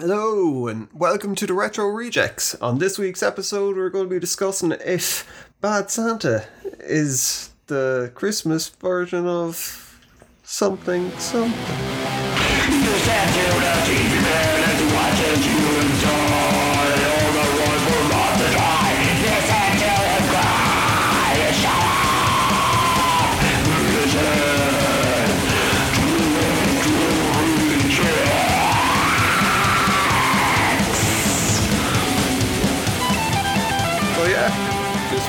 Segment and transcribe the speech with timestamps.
[0.00, 2.54] Hello, and welcome to the Retro Rejects.
[2.54, 5.30] On this week's episode, we're going to be discussing if
[5.60, 6.46] Bad Santa
[6.78, 10.00] is the Christmas version of
[10.42, 11.52] something something.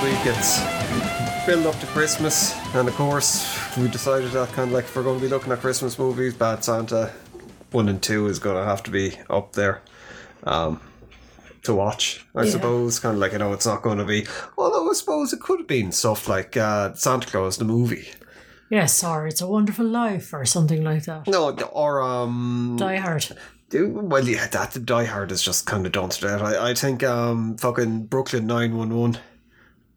[0.03, 0.59] Week it's
[1.45, 5.03] build up to Christmas, and of course we decided that kind of like if we're
[5.03, 7.11] going to be looking at Christmas movies, Bad Santa
[7.71, 9.81] one and two is going to have to be up there
[10.43, 10.81] um,
[11.63, 12.25] to watch.
[12.35, 12.49] I Yeah.
[12.51, 14.25] suppose kind of like you know it's not going to be.
[14.57, 18.07] Although I suppose it could have been stuff like uh, Santa Claus the movie.
[18.69, 21.27] Yes, or It's a Wonderful Life or something like that.
[21.27, 23.27] No, or um, Die Hard.
[23.73, 26.41] Well, yeah, that Die Hard is just kind of done to death.
[26.41, 29.17] I, I think um, fucking Brooklyn Nine One One.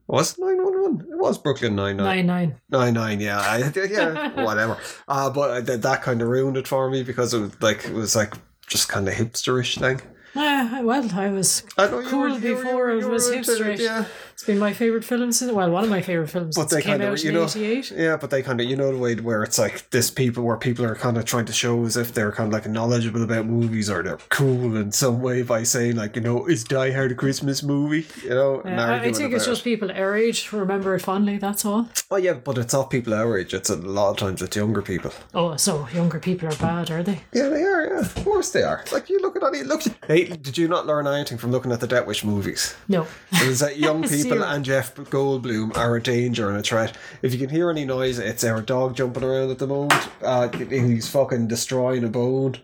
[0.06, 1.00] Was nine one one?
[1.10, 2.26] It was Brooklyn Nine Nine.
[2.26, 2.60] Nine Nine.
[2.70, 3.20] Nine nine.
[3.20, 4.78] Yeah, I, yeah, whatever.
[5.08, 7.84] Uh, but I, that that kind of ruined it for me because it was like
[7.86, 8.34] it was like
[8.66, 10.00] just kind of hipsterish thing.
[10.34, 13.10] Yeah, well, I was I know you cool were, you were- before you it were
[13.12, 13.80] was into it, hipsterish.
[13.80, 14.04] Yeah,
[14.34, 16.94] It's been my favourite film since, well, one of my favourite films But they came
[16.98, 17.92] kinda, out you in know- 88.
[17.96, 20.56] yeah, but they kind of you know the way where it's like this people where
[20.56, 23.46] people are kind of trying to show as if they're kind of like knowledgeable about
[23.46, 27.12] movies or they're cool in some way by saying like you know is Die Hard
[27.12, 28.06] a Christmas movie?
[28.24, 29.44] You know, Yeah, I, think it's about it.
[29.44, 31.88] just people our age who remember it fondly, that's all.
[32.10, 33.54] Oh yeah, but it's not people our age.
[33.54, 35.12] It's a lot of times it's younger people.
[35.32, 37.20] Oh, so younger people are bad, are they?
[37.32, 37.86] Yeah, they are.
[37.86, 38.84] Yeah, of course they are.
[38.90, 39.82] Like you look at any look.
[40.08, 42.74] Hey, did you not learn anything from looking at the Death Wish movies?
[42.88, 43.06] No.
[43.32, 44.44] It was that young people Zero.
[44.44, 46.96] and Jeff Goldblum are a danger and a threat.
[47.22, 50.08] If you can hear any noise, it's our dog jumping around at the moment.
[50.22, 52.56] Uh, he's fucking destroying a bone.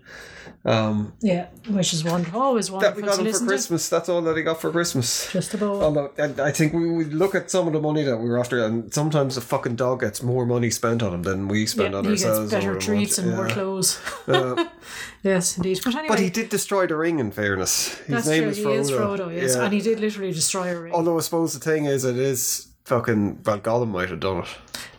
[0.62, 2.38] Um, Yeah, which is wonderful.
[2.40, 3.50] Always that we got to him for listen to.
[3.50, 3.88] Christmas.
[3.88, 5.32] That's all that he got for Christmas.
[5.32, 5.80] Just about.
[5.82, 8.38] Although I I think we would look at some of the money that we were
[8.38, 11.92] after, and sometimes the fucking dog gets more money spent on him than we spend
[11.92, 12.50] yeah, on he gets ourselves.
[12.50, 13.98] better over treats and more clothes.
[14.28, 14.66] Uh,
[15.22, 15.80] yes, indeed.
[15.82, 17.20] But anyway, But he did destroy the ring.
[17.20, 18.50] In fairness, his that's name true.
[18.50, 18.78] is He Frodo.
[18.80, 19.56] is Frodo, yes.
[19.56, 19.64] Yeah.
[19.64, 20.92] And he did literally destroy a ring.
[20.92, 24.48] Although I suppose the thing is, it is fucking well, Gollum might have done it.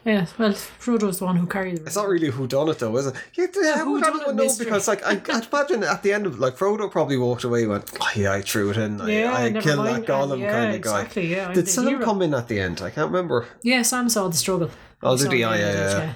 [0.04, 1.84] Yeah, well, Frodo's the one who carried ring.
[1.86, 3.16] It's not really who done it though, is it?
[3.36, 4.22] Yeah, yeah who done it?
[4.24, 4.66] it would know mystery.
[4.66, 7.70] because like I, I'd imagine at the end of like Frodo probably walked away and
[7.72, 9.00] went, oh, yeah, I threw it in.
[9.00, 10.06] I, Yeah, I never killed mind.
[10.08, 11.00] that And yeah, kind of guy.
[11.02, 12.04] exactly, yeah, Did Sam hero.
[12.04, 12.82] come in at the end?
[12.82, 13.46] I can't remember.
[13.62, 14.72] Yeah, Sam saw the struggle.
[15.04, 15.38] Oh, did he?
[15.38, 16.14] the yeah, yeah.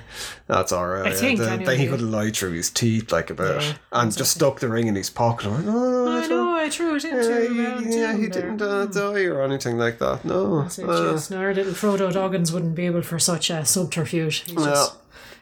[0.48, 1.08] That's all right.
[1.08, 1.16] I yeah.
[1.16, 4.32] think, Then- anyway, he could have lied through his teeth like about Yeah, and just
[4.36, 5.50] stuck the ring in his pocket.
[5.50, 8.86] went, oh, I that's know, I threw it into Yeah, he, yeah, he didn't uh,
[8.86, 10.24] die or anything like that.
[10.24, 10.62] No.
[10.64, 14.44] That's Uh, our little Frodo Doggins wouldn't be able for such a subterfuge.
[14.46, 14.96] He's just,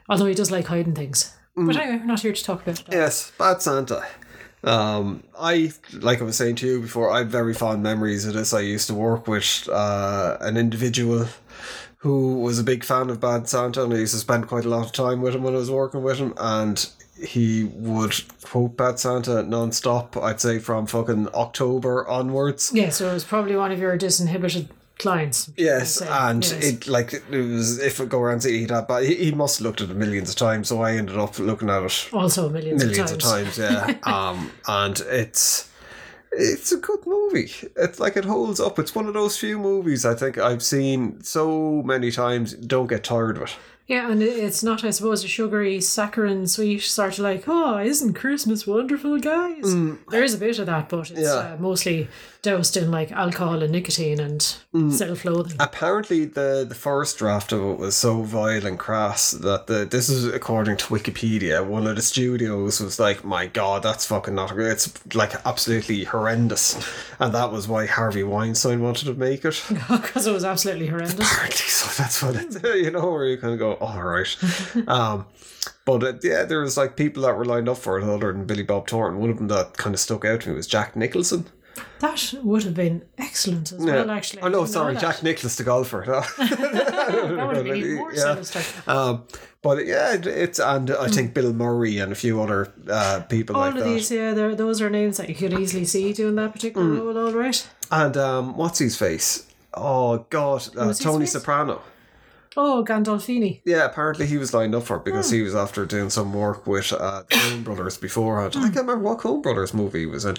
[0.07, 1.35] although he does like hiding things.
[1.57, 1.67] Mm.
[1.67, 2.91] But anyway, we're not here to talk about that.
[2.93, 4.03] Yes, Bad Santa.
[4.63, 7.11] Um, I like I was saying to you before.
[7.11, 8.53] I have very fond memories of this.
[8.53, 11.27] I used to work with uh, an individual
[12.03, 14.69] who was a big fan of Bad Santa, and I used to spend quite a
[14.69, 16.33] lot of time with him when I was working with him.
[16.37, 16.85] And
[17.17, 20.17] he would quote Bad Santa non-stop.
[20.17, 22.71] I'd say from fucking October onwards.
[22.73, 24.67] Yeah, so it was probably one of your disinhibited
[24.99, 25.49] clients.
[25.55, 26.51] Yes, and Yes.
[26.65, 29.59] it like it was if it go around to eat that, but he, he must
[29.59, 30.67] have looked at it millions of times.
[30.67, 33.55] So I ended up looking at it also millions, millions of of times.
[33.55, 33.97] times, yeah.
[34.03, 35.69] um, and it's
[36.37, 37.51] it's a good movie.
[37.77, 38.79] It's like it holds up.
[38.79, 42.53] It's one of those few movies I think I've seen so many times.
[42.53, 43.55] Don't get tired of it.
[43.85, 48.13] Yeah, and it's not, I suppose, a sugary, saccharine, sweet sort of like, oh, isn't
[48.13, 49.75] Christmas wonderful, guys?
[50.09, 51.23] There is a bit of that, but it's Mm.
[51.23, 51.53] Yeah.
[51.53, 52.07] uh, mostly
[52.43, 54.39] doused in like alcohol and nicotine and
[54.75, 54.91] Mm.
[54.91, 55.55] self-loathing.
[55.59, 60.09] Apparently, the the first draft of it was so vile and crass that the this
[60.09, 61.65] is according to Wikipedia.
[61.65, 64.71] One of the studios was like, "My God, that's fucking not good.
[64.71, 66.75] It's like absolutely horrendous,"
[67.19, 69.63] and that was why Harvey Weinstein wanted to make it.
[69.89, 71.31] Because it was absolutely horrendous.
[71.31, 74.35] apparently so that's what it you know where you kind of go all right
[74.87, 75.25] um
[75.85, 78.45] but uh, yeah there was like people that were lined up for it other than
[78.45, 80.95] Billy Bob Thornton one of them that kind of stuck out to me was Jack
[80.95, 81.45] Nicholson
[82.03, 84.41] That would have been excellent as well, actually.
[84.43, 85.01] oh no sorry that.
[85.05, 86.01] Jack Nicklaus the golfer
[86.37, 88.33] That would have been even more Yeah.
[88.35, 88.61] sinister.
[88.95, 89.23] um
[89.61, 90.13] but yeah
[90.43, 93.79] it's and I think Bill Murray and a few other uh, people All like of
[93.79, 96.99] that these, yeah, those are names that you could easily see doing that particular Mm.
[96.99, 97.59] role, all right?
[97.91, 101.25] and um what's his face oh god uh, Tony?
[101.25, 101.81] Soprano
[102.55, 103.61] Oh, Gandolfini.
[103.65, 105.35] Yeah, apparently he was lined up for it because Hmm.
[105.37, 108.53] he was after doing some work with uh, the Coen Brothers beforehand.
[108.53, 108.59] Hmm.
[108.65, 110.35] I can't remember what Coen Brothers movie he was in.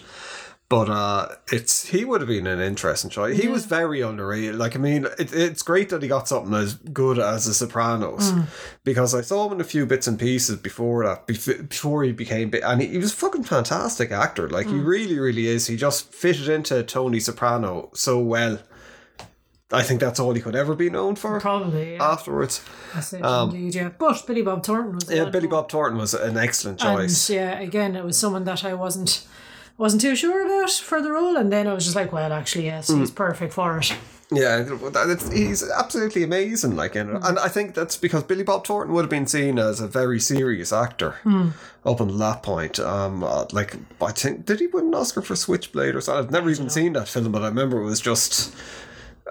[0.74, 3.40] But uh, it's he would have been an interesting choice.
[3.40, 4.56] He was very underrated.
[4.56, 8.32] Like I mean, it, it's great that he got something as good as The Sopranos,
[8.32, 8.46] mm.
[8.82, 11.28] because I saw him in a few bits and pieces before that.
[11.28, 14.48] Before he became and he, he was a fucking fantastic actor.
[14.48, 14.84] Like he mm.
[14.84, 15.68] really, really is.
[15.68, 18.58] He just fitted into Tony Soprano so well.
[19.70, 21.38] I think that's all he could ever be known for.
[21.38, 21.92] Probably.
[21.92, 22.12] Yeah.
[22.12, 22.64] Afterwards,
[23.12, 23.90] it, um, indeed, yeah.
[23.96, 25.08] But Billy Bob Thornton was.
[25.08, 27.30] yeah, Billy Bob Thornton was an excellent And choice.
[27.30, 29.24] yeah, again, it was someone that I wasn't
[29.76, 32.66] wasn't too sure about for the role, and then I was just like, well, actually,
[32.66, 33.14] yes, he's Mm.
[33.14, 33.92] perfect for it.
[34.32, 34.64] Yeah,
[35.32, 36.74] he's absolutely amazing.
[36.76, 37.20] Like, in it.
[37.24, 40.18] and I think that's because Billy Bob Thornton would have been seen as a very
[40.18, 41.16] serious actor
[41.84, 42.80] up until that point.
[42.80, 46.24] Um, uh, like I think did he win an Oscar for Switchblade or something?
[46.24, 48.54] I've never even seen that film, but I remember it was just.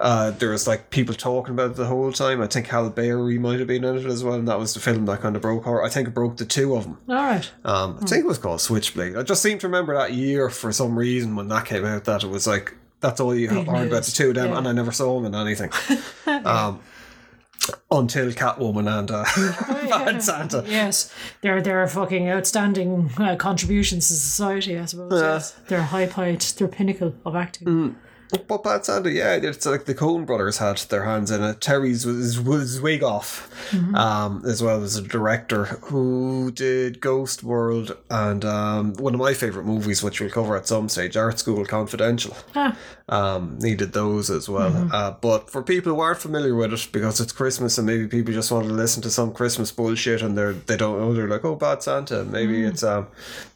[0.00, 2.40] Uh, there was like people talking about it the whole time.
[2.42, 4.80] I think Halle Berry might have been in it as well, and that was the
[4.80, 5.84] film that kind of broke her.
[5.84, 6.98] I think it broke the two of them.
[7.08, 7.48] All right.
[7.64, 9.16] Um, I think it was called Switchblade.
[9.16, 12.24] I just seem to remember that year for some reason when that came out that
[12.24, 14.58] it was like that's all you Big heard about the two of them, Yeah.
[14.58, 15.70] and I never saw them in anything.
[16.44, 16.80] um,
[17.90, 19.24] until Catwoman and uh,
[19.88, 20.64] Bad Santa.
[20.66, 24.76] Yes, they're they're fucking outstanding uh, contributions to society.
[24.78, 25.12] I suppose.
[25.20, 25.50] Yes.
[25.68, 26.54] They're high point.
[26.58, 27.68] They're pinnacle of acting.
[27.68, 27.94] Mm.
[28.46, 31.60] But Bad Santa, yeah, it's like the Coen brothers had their hands in it.
[31.60, 33.50] Terry's was was wig off,
[33.94, 39.34] um, as well as a director who did Ghost World and um, one of my
[39.34, 42.36] favorite movies, which we'll cover at some stage, Art School Confidential.
[42.54, 42.76] Ah,
[43.08, 44.88] um, needed those as well.
[44.92, 48.32] Uh, but for people who aren't familiar with it, because it's Christmas and maybe people
[48.32, 51.44] just want to listen to some Christmas bullshit and they're they don't know, they're like,
[51.44, 52.24] oh, bad Santa.
[52.24, 53.08] Maybe it's um,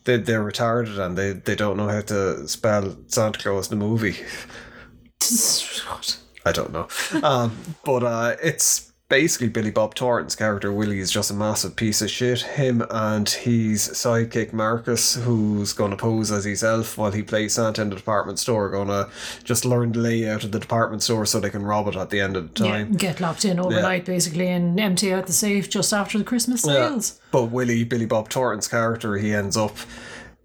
[0.05, 4.17] they they're retarded and they they don't know how to spell Santa Claus the movie.
[6.45, 6.89] I don't know.
[7.23, 12.01] Um, but uh, it's basically Billy Bob Thornton's character, Willie, is just a massive piece
[12.03, 12.43] of shit.
[12.43, 17.55] Him and his sidekick, Marcus, who's going to pose as his elf while he plays
[17.55, 19.11] Santa in the department store, going to
[19.45, 22.21] just learn the layout of the department store so they can rob it at the
[22.21, 22.93] end of the yeah, time.
[22.93, 26.89] get locked in overnight basically and empty out the safe just after the Christmas Yeah.
[26.89, 27.21] sales.
[27.31, 29.75] But Willie, Billy Bob Thornton's character, he ends up.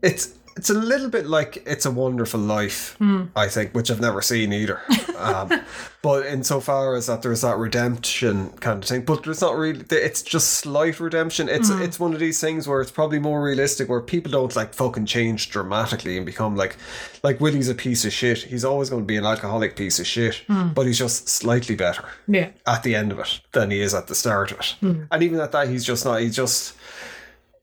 [0.02, 3.26] It's it's a little bit like It's a Wonderful Life, hmm.
[3.36, 4.82] I think, which I've never seen either.
[5.18, 5.50] um,
[6.02, 9.84] but insofar as that there's that redemption kind of thing, but it's not really.
[9.90, 11.50] It's just slight redemption.
[11.50, 11.82] It's hmm.
[11.82, 15.06] it's one of these things where it's probably more realistic, where people don't like fucking
[15.06, 16.78] change dramatically and become like,
[17.24, 18.40] like Willie's a piece of shit.
[18.40, 20.70] He's always going to be an alcoholic piece of shit, hmm.
[20.70, 22.50] but he's just slightly better Yeah.
[22.68, 24.76] at the end of it than he is at the start of it.
[25.12, 26.22] And even at that, he's just not.
[26.22, 26.76] He's just.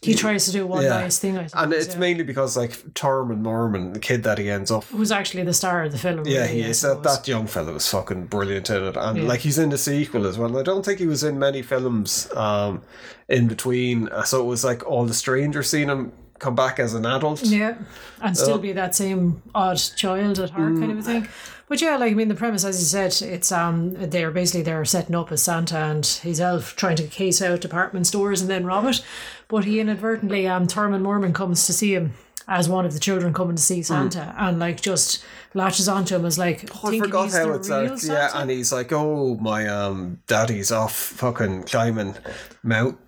[0.02, 1.00] He tries to do one Yeah.
[1.00, 1.62] nice thing, I suppose.
[1.64, 2.00] And it's yeah.
[2.00, 4.84] mainly because like Thurman Merman, the kid that he ends up.
[4.84, 6.22] Who's actually the star of the film.
[6.26, 6.80] Yeah, really, he is.
[6.80, 9.24] That, that young fellow was fucking brilliant in it, and Yeah.
[9.24, 10.56] like he's in the sequel as well.
[10.58, 12.82] I don't think he was in many films um,
[13.28, 14.08] in between.
[14.24, 17.44] So it was like all the strangers seeing him come back as an adult.
[17.44, 17.76] Yeah,
[18.20, 21.28] and still be that same odd child at heart kind of a thing.
[21.68, 24.84] But yeah, like I mean, the premise, as you said, it's um, they're basically they're
[24.84, 28.66] setting up as Santa and his elf trying to case out department stores and then
[28.66, 29.04] rob it.
[29.46, 32.14] But he inadvertently, um, Thurman Merman comes to see him
[32.48, 36.24] as one of the children coming to see Santa, and like just latches onto him
[36.24, 36.94] as like Mm.
[36.94, 38.08] I forgot he's how the it starts.
[38.08, 42.16] Yeah, and he's like, "Oh, my um, daddy's off fucking climbing
[42.64, 42.98] mount."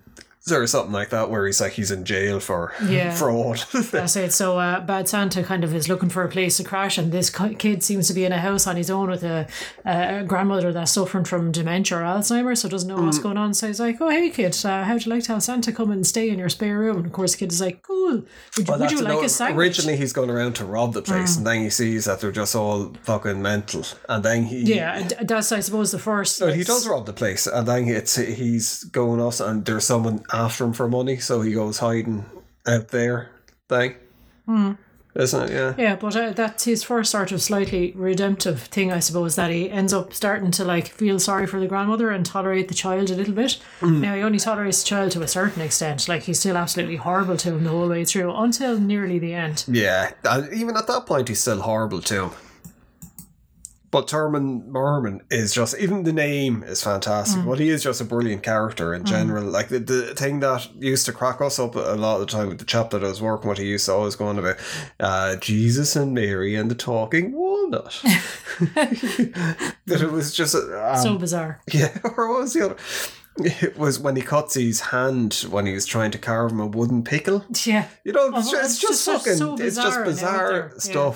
[0.51, 3.11] Or something like that, where he's like he's in jail for Yeah.
[3.15, 3.63] fraud.
[3.73, 4.33] That's it.
[4.33, 7.29] So uh, Bad Santa kind of is looking for a place to crash, and this
[7.29, 9.47] kid seems to be in a house on his own with a,
[9.85, 13.23] a grandmother that's suffering from dementia or Alzheimer's, so doesn't know what's Mm.
[13.23, 13.53] going on.
[13.53, 16.05] So he's like, "Oh, hey kid, uh, how'd you like to have Santa come and
[16.05, 18.23] stay in your spare room?" And of course, the kid is like, "Cool.
[18.57, 21.01] Would, you would you like no- a sandwich?" Originally, he's going around to rob the
[21.01, 25.07] place, and then he sees that they're just all fucking mental, and then he yeah,
[25.21, 26.35] that's I suppose the first.
[26.35, 30.21] So he does rob the place, and then it's he's going off, and there's someone
[30.33, 32.25] after him for money, so he goes hiding
[32.67, 33.29] out there.
[33.69, 33.95] Thing,
[34.45, 34.73] hmm.
[35.15, 35.53] isn't it?
[35.53, 35.73] Yeah.
[35.77, 39.69] Yeah, but uh, that's his first sort of slightly redemptive thing, I suppose, that he
[39.69, 43.15] ends up starting to like feel sorry for the grandmother and tolerate the child a
[43.15, 43.57] little bit.
[43.79, 44.01] Mm.
[44.01, 47.37] Now he only tolerates the child to a certain extent, like he's still absolutely horrible
[47.37, 49.63] to him the whole way through until nearly the end.
[49.67, 52.31] Yeah, and even at that point, he's still horrible to him.
[53.93, 57.45] But Thurman Merman is just even the name is fantastic.
[57.45, 59.43] But he is just a brilliant character in general.
[59.43, 62.47] Like the, the thing that used to crack us up a lot of the time
[62.47, 64.55] with the chap that I was working with, he used to always go on about
[64.99, 68.01] uh, Jesus and Mary and the talking walnut.
[68.73, 71.61] that it was just um, so bizarre.
[71.71, 72.77] yeah, or what was the other?
[73.37, 76.67] It was when he cuts his hand when he was trying to carve him a
[76.67, 77.43] wooden pickle.
[77.63, 77.87] Yeah.
[78.03, 81.13] You know, it's, Oh, just, it's just, just fucking, so it's just bizarre out yeah.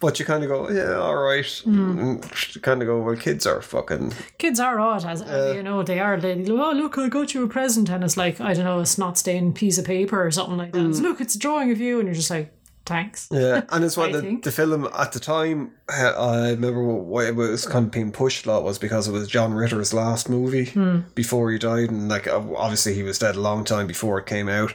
[0.00, 1.44] But you kind of go, yeah, all right.
[1.44, 2.62] Mm.
[2.62, 4.12] Kind of go, well, kids are fucking.
[4.38, 5.22] Kids are odd, as
[5.56, 6.20] you know, they are.
[6.20, 7.88] They, oh, look, I got you a present.
[7.90, 10.72] And it's like, I don't know, a snot stained piece of paper or something like
[10.72, 10.86] that.
[10.86, 11.98] It's, look, it's a drawing of you.
[11.98, 12.54] And you're just like,
[12.86, 13.28] Thanks.
[13.30, 17.36] Yeah, and it's why the, the film at the time, uh, I remember why it
[17.36, 20.64] was kind of being pushed a lot was because it was John Ritter's last movie
[20.70, 21.00] Hmm.
[21.14, 24.24] before he died, and like uh, obviously he was dead a long time before it
[24.24, 24.72] came out.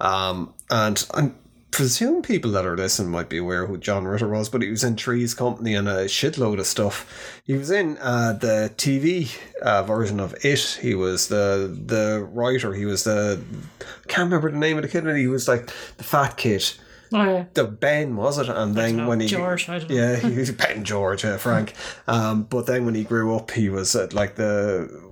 [0.00, 1.30] Um, and I
[1.72, 4.84] presume people that are listening might be aware who John Ritter was, but he was
[4.84, 7.40] in Three's Company and a shitload of stuff.
[7.44, 10.78] He was in uh, the TV uh, version of It.
[10.80, 12.74] He was the the writer.
[12.74, 13.42] He was the
[13.80, 15.02] I can't remember the name of the kid.
[15.04, 16.72] but He was like the fat kid
[17.14, 17.44] Oh yeah.
[17.52, 19.96] the Ben was it, and then when he George, I don't know.
[19.96, 21.74] yeah, he was Ben George, yeah, Frank.
[22.08, 25.11] Um, but then when he grew up, he was at like the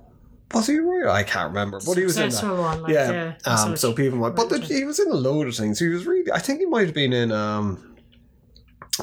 [0.53, 1.07] was he right?
[1.07, 2.43] I can't remember, but he was in that.
[2.43, 5.47] One, like, yeah, yeah, um, so people might, but the, he was in a load
[5.47, 5.79] of things.
[5.79, 7.87] He was really, I think he might have been in um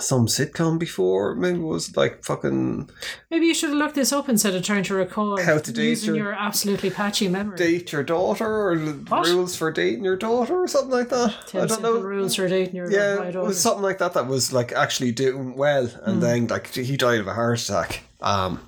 [0.00, 1.34] some sitcom before.
[1.34, 2.90] Maybe it was like fucking
[3.30, 5.88] Maybe you should have looked this up instead of trying to recall How to date
[5.88, 7.56] using your- your absolutely patchy memory.
[7.56, 9.26] date your daughter or What?
[9.26, 11.34] rules for dating your daughter or something like that.
[11.46, 11.98] Ten I don't know.
[12.00, 13.30] rules for dating your daughter.
[13.32, 16.68] Yeah, it was something like that that was like actually doing well, and then like
[16.68, 18.02] he died of a heart attack.
[18.20, 18.60] Um,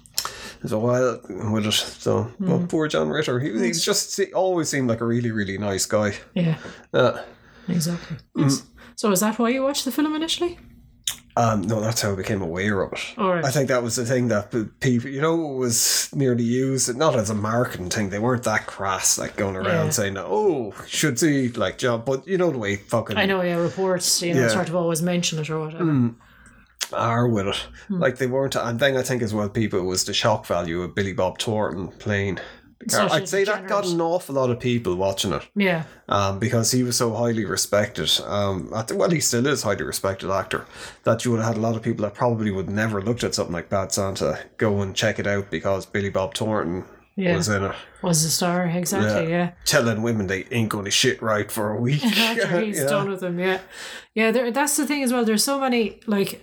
[0.66, 1.20] so while
[1.52, 2.46] with it, so Hmm.
[2.48, 5.86] but poor John Ritter, he, he's just he always seemed like a really really nice
[5.86, 6.14] guy.
[6.34, 6.56] Yeah,
[6.92, 7.22] Uh,
[7.68, 8.16] exactly.
[8.36, 8.62] Mm.
[8.96, 10.58] So is that why you watched the film initially?
[11.36, 13.14] um, no, that's how I became aware of it.
[13.16, 13.44] All right.
[13.44, 14.50] I think that was the thing that
[14.80, 18.10] people, you know, was nearly used not as a marketing thing.
[18.10, 19.90] They weren't that crass, like going around Yeah.
[19.90, 23.56] saying, "Oh, should see like John," but you know the way fucking I know, yeah,
[23.56, 24.48] reports, you know, Yeah.
[24.48, 26.10] sort of always mention it or whatever.
[26.92, 27.56] Are with it.
[27.88, 28.00] Hmm.
[28.00, 30.94] Like they weren't, and then I think as well, people was the shock value of
[30.94, 32.36] Billy Bob Thornton playing.
[32.80, 33.08] the car.
[33.08, 36.38] Such a I'd say that got an awful lot of people watching it Yeah, um,
[36.38, 38.10] because he was so highly respected.
[38.26, 40.64] Um, I think, well, he still is a highly respected actor.
[41.04, 43.34] That you would have had a lot of people that probably would never looked at
[43.34, 46.84] something like Bad Santa go and check it out because Billy Bob Thornton
[47.16, 47.36] Yeah.
[47.36, 49.50] was in it, was the star, exactly, yeah.
[49.66, 52.02] telling women they ain't going to shit right for a week.
[52.18, 52.86] After he's Yeah.
[52.86, 53.58] done with them, yeah.
[54.14, 55.24] Yeah, there, that's the thing as well.
[55.26, 56.42] There's so many, like,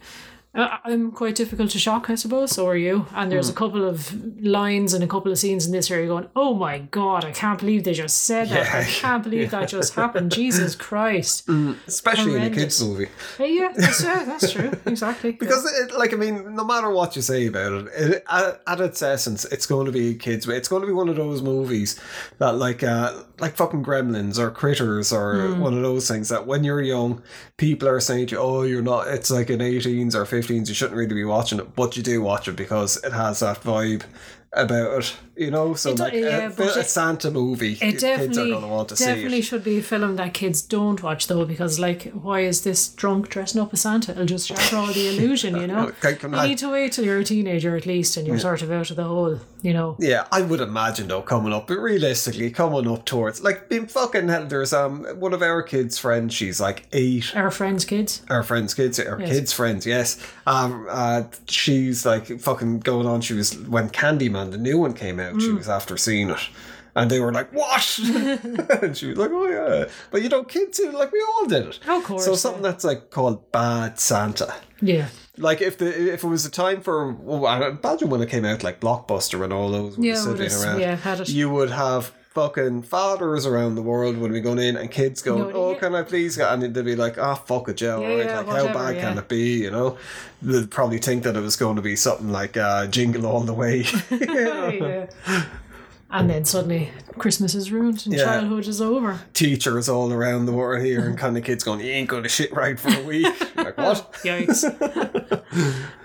[0.58, 3.06] I'm quite difficult to shock, I suppose, so are you.
[3.14, 3.30] And Hmm.
[3.30, 4.12] there's a couple of
[4.44, 7.60] lines and a couple of scenes in this area going, oh my God, I can't
[7.60, 8.74] believe they just said that.
[8.74, 10.32] I can't believe that just happened.
[10.32, 11.48] Jesus Christ.
[11.88, 13.08] Especially in a kids movie.
[13.40, 14.72] Yeah, that's, yeah, that's true.
[14.88, 15.32] Exactly.
[15.34, 18.82] Because, it, like, I mean, no matter what you say about it, it at, at
[18.82, 20.48] its essence, it's going to be kids.
[20.48, 22.00] It's going to be one of those movies
[22.40, 25.60] that, like, uh, like fucking Gremlins or Critters or hmm.
[25.60, 27.22] one of those things that when you're young,
[27.58, 30.68] people are saying to you, "Oh, you're not." It's like an 18s or 15s.
[30.68, 33.62] You shouldn't really be watching it, but you do watch it because it has that
[33.62, 34.04] vibe
[34.54, 35.18] about it.
[35.38, 38.62] You know, so It like yeah, a, a Santa movie, It kids are definitely, going
[38.64, 39.44] to want to see definitely it.
[39.44, 43.30] should be a film that kids don't watch though, because like, why is this drunk
[43.30, 44.12] dressing up as Santa?
[44.14, 45.92] It'll just shatter all the illusion, you know.
[46.04, 46.10] I
[46.44, 48.90] You need to wait till you're a teenager at least, and you're sort of out
[48.90, 49.96] of the hole, you know.
[50.00, 54.28] Yeah, I would imagine though coming up, but realistically coming up towards like being fucking
[54.30, 54.46] hell.
[54.48, 56.34] There's um one of our kids' friends.
[56.34, 57.36] She's like eight.
[57.36, 58.22] Our friends' kids.
[58.30, 59.30] Our friends' kids, our Yes.
[59.30, 59.86] kids' friends.
[59.86, 60.18] Yes.
[60.48, 60.88] Um.
[60.90, 61.24] Uh.
[61.48, 63.22] She's like fucking going on.
[63.22, 65.27] She was when Candyman the new one came out.
[65.36, 65.42] Mm.
[65.42, 66.40] She was after seeing it.
[66.96, 68.00] And they were like, "What?"
[68.82, 71.80] and she was like, "Oh yeah." But you know, kids, like we all did it.
[71.88, 74.52] Of course, So something that's like called Bad Santa.
[74.82, 75.10] Yeah.
[75.38, 78.46] Like if the if it was a time for well, I imagine when it came
[78.46, 81.30] out like Blockbuster and all those were Yeah, sitting would have- around, yeah, had it.
[81.30, 85.50] you would have fucking fathers around the world would be going in and kids going,
[85.52, 88.08] No, "Oh, can I please?" get-" And they'd be like, "Ah, fuck it, yeah, Yeah,
[88.10, 89.98] yeah, like how whatever, bad can it be?" You know,
[90.44, 93.56] they'd probably think that it was going to be something like uh, "Jingle All the
[93.56, 93.86] Way."
[96.10, 98.24] And then suddenly Christmas is ruined and Yeah.
[98.24, 99.20] childhood is over.
[99.34, 102.30] Teachers all around the world here, and kind of kids going, "You ain't going to
[102.30, 103.26] shit right for a week."
[103.58, 104.14] like what?
[104.24, 104.64] Yikes.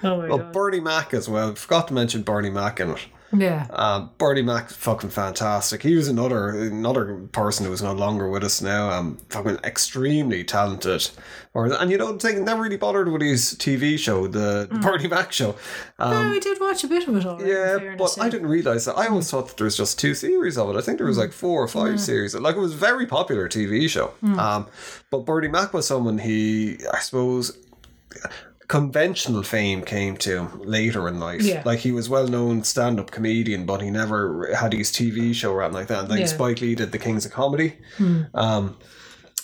[0.02, 0.52] oh my Well, god.
[0.52, 1.54] Bernie Mac as well.
[1.54, 3.06] Forgot to mention Bernie Mac in it.
[3.32, 3.66] Yeah.
[3.70, 5.82] Um, Bernie Mac, fucking fantastic.
[5.82, 8.90] He was another another person who was no longer with us now.
[8.90, 11.10] Um, fucking extremely talented.
[11.54, 14.78] Or and you know, the thing never really bothered with his TV show, the, the
[14.78, 15.54] Bernie Mac show.
[15.98, 18.96] Um, we did watch a bit of it in yeah, but I didn't realize that.
[18.96, 20.76] I always thought that there was just two series of it.
[20.78, 22.34] I think there was like four or five series.
[22.34, 24.12] Like it was a very popular TV show.
[24.38, 24.66] Um,
[25.10, 27.56] but Bernie Mac was someone he, I suppose,
[28.72, 31.42] conventional fame came to him later in life.
[31.42, 31.62] Yeah.
[31.66, 35.52] Like he was well known stand up comedian, but he never had his TV show
[35.52, 36.00] or anything like that.
[36.00, 36.26] And then Yeah.
[36.26, 37.76] Spike Lee did the Kings of Comedy.
[38.32, 38.78] Um,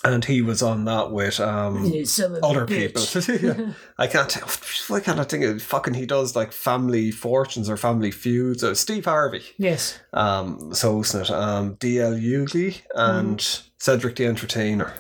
[0.02, 3.02] and he was on that with um, Son of a other people.
[3.42, 3.72] yeah.
[3.98, 4.32] I can't.
[4.88, 5.92] Why can't I think of fucking?
[5.92, 8.64] He does like family fortunes or family feuds.
[8.64, 9.98] Or Steve Harvey, Yes.
[10.14, 11.30] um, So isn't it.
[11.30, 12.14] Um, D.L.
[12.14, 13.40] Hughley and
[13.78, 14.94] Cedric the Entertainer.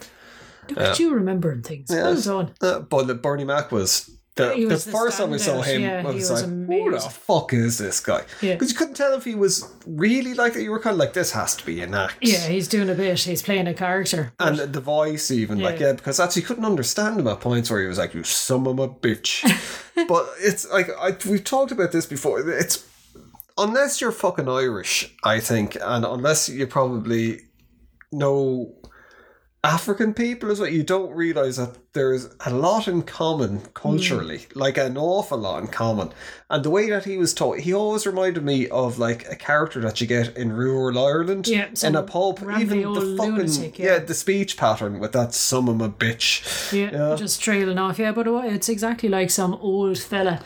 [0.68, 1.88] Look at you remembering things.
[1.88, 2.52] Well done.
[2.60, 6.30] Uh, but Bernie Mac was The, the first time I saw him, yeah, I was,
[6.30, 8.54] was like, "Who the fuck is this guy?" Yeah.
[8.54, 10.62] Because you couldn't tell if he was really like it.
[10.62, 12.94] You were kind of like, "This has to be an act." Yeah, he's doing a
[12.94, 13.18] bit.
[13.20, 14.32] He's playing a character.
[14.38, 15.88] And the voice, even like Yeah.
[15.88, 18.78] yeah, because actually couldn't understand him at points where he was like, "You son of
[18.78, 19.42] a bitch,"
[20.08, 22.40] but it's like I, we've talked about this before.
[22.48, 22.86] It's
[23.56, 27.40] unless you're fucking Irish, I think, and unless you probably
[28.12, 28.74] know
[29.64, 34.58] African people is what you don't realize that there's a lot in common culturally, hmm.
[34.58, 36.12] like an awful lot in common.
[36.48, 39.80] And the way that he was taught, he always reminded me of like a character
[39.80, 42.38] that you get in rural Ireland, Yeah, in a pub.
[42.58, 43.86] Even the fucking lunatic, yeah.
[43.86, 43.98] yeah.
[43.98, 47.16] the speech pattern with that "some of a bitch." Yeah, Yeah.
[47.16, 47.98] just trailing off.
[47.98, 50.40] Yeah, but it's exactly like some old fella,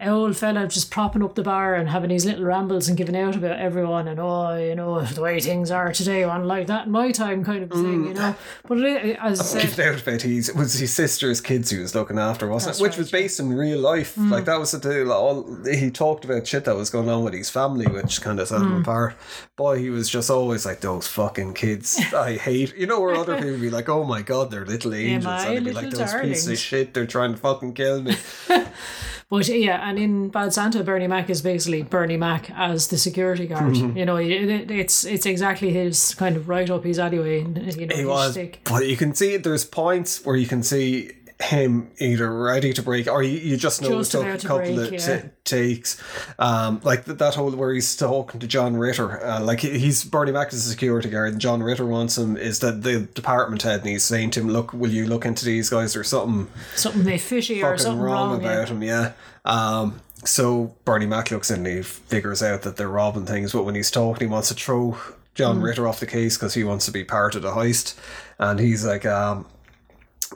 [0.00, 3.36] old fella just propping up the bar and having these little rambles and giving out
[3.36, 6.92] about everyone and oh, you know, the way things are today, one like that in
[6.92, 8.16] my time, kind of thing, you mm.
[8.16, 8.34] know.
[8.66, 11.78] But it, as I said, Giving out about he's it was his sister's kids he
[11.78, 12.82] was looking after, wasn't it?
[12.82, 13.18] Which right, was yeah.
[13.18, 14.16] based in real life.
[14.16, 14.30] Mm.
[14.30, 15.12] Like that was the deal.
[15.12, 18.48] All he talked about shit that was going on with his family, which kind of
[18.48, 18.80] set him mm.
[18.80, 19.16] apart.
[19.56, 22.00] Boy, he was just always like those fucking kids.
[22.14, 22.76] I hate.
[22.76, 25.64] You know, where other people be like, "Oh my god, they're little angels," and he'd
[25.64, 28.16] be like, "Those pieces of shit, they're trying to fucking kill me."
[29.30, 33.46] But yeah, and in Bad Santa, Bernie Mac is basically Bernie Mac as the security
[33.46, 33.74] guard.
[33.74, 33.96] Mm-hmm.
[33.96, 37.40] You know, it, it's it's exactly his kind of right up his alleyway.
[37.40, 38.60] You know, He his was, shtick.
[38.64, 41.10] but you can see there's points where you can see
[41.40, 44.74] him either ready to break or you, you just know Just it took a couple
[44.76, 45.20] break, of yeah.
[45.22, 46.00] t- takes.
[46.38, 50.04] Um, like th- that whole where he's talking to John Ritter, uh, like he- he's
[50.04, 53.62] Bernie Mac is a security guard, and John Ritter wants him is that the department
[53.62, 55.96] head, and he's saying to him, "Look, will you look into these guys?
[55.96, 58.40] or something Something they fishy or something wrong, wrong.
[58.40, 59.12] about him." Yeah.
[59.44, 63.64] Um, so Bernie Mac looks in and he figures out that they're robbing things, but
[63.64, 64.96] when he's talking, he wants to throw
[65.34, 65.64] John Mm.
[65.64, 67.94] Ritter off the case because he wants to be part of the heist,
[68.38, 69.46] and he's like, um,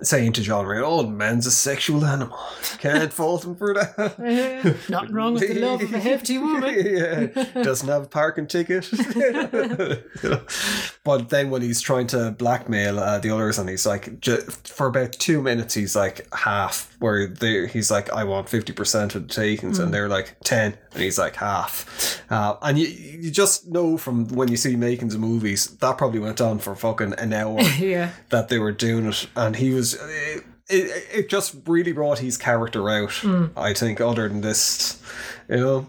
[0.02, 2.38] saying to John Ritter, "Oh, man's a sexual animal.
[2.78, 4.18] Can't fault him for that."
[4.88, 6.74] Nothing wrong with the love of a hefty woman.
[6.84, 7.26] yeah,
[7.62, 8.88] doesn't have a parking ticket.
[11.04, 14.86] but then when he's trying to blackmail uh, the others, and he's like, ju- for
[14.86, 19.34] about two minutes, he's like half, where they, he's like, I want 50% of the
[19.34, 22.22] takings, and they're like 10, and he's like half.
[22.30, 26.20] Uh, and you, you just know from when you see makings of movies, that probably
[26.20, 28.10] went on for fucking an hour Yeah.
[28.30, 29.87] that they were doing it, and he was.
[29.94, 33.12] It, it, it just really brought his character out.
[33.12, 33.46] Hmm.
[33.56, 35.02] I think, other than this,
[35.48, 35.86] you know,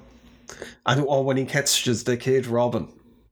[0.85, 2.87] and or when he catches the kid Robin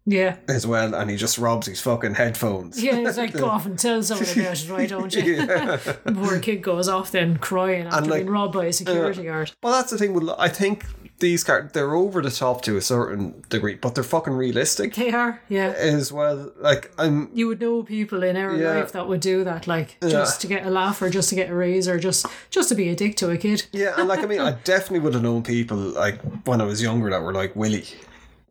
[0.10, 0.38] Yeah.
[0.48, 2.82] as well, and he just robs his fucking headphones.
[2.82, 5.46] Yeah, it's like go off and tell someone about it, why don't you?
[6.14, 9.52] poor kid goes off then crying after like, being robbed by a security uh, guard.
[9.62, 10.14] Well, that's the thing.
[10.14, 10.86] With I think
[11.20, 15.12] these characters they're over the top to a certain degree, but they're fucking realistic They
[15.12, 15.74] are, yeah.
[15.76, 16.52] as well.
[16.58, 17.30] Like I'm.
[17.34, 18.76] You would know people in our Yeah.
[18.76, 21.50] life that would do that, like just to get a laugh or just to get
[21.50, 23.66] a raise or just just to be a dick to a kid.
[23.74, 26.82] Yeah, and like I mean, I definitely would have known people like when I was
[26.82, 27.86] younger that were like Willie.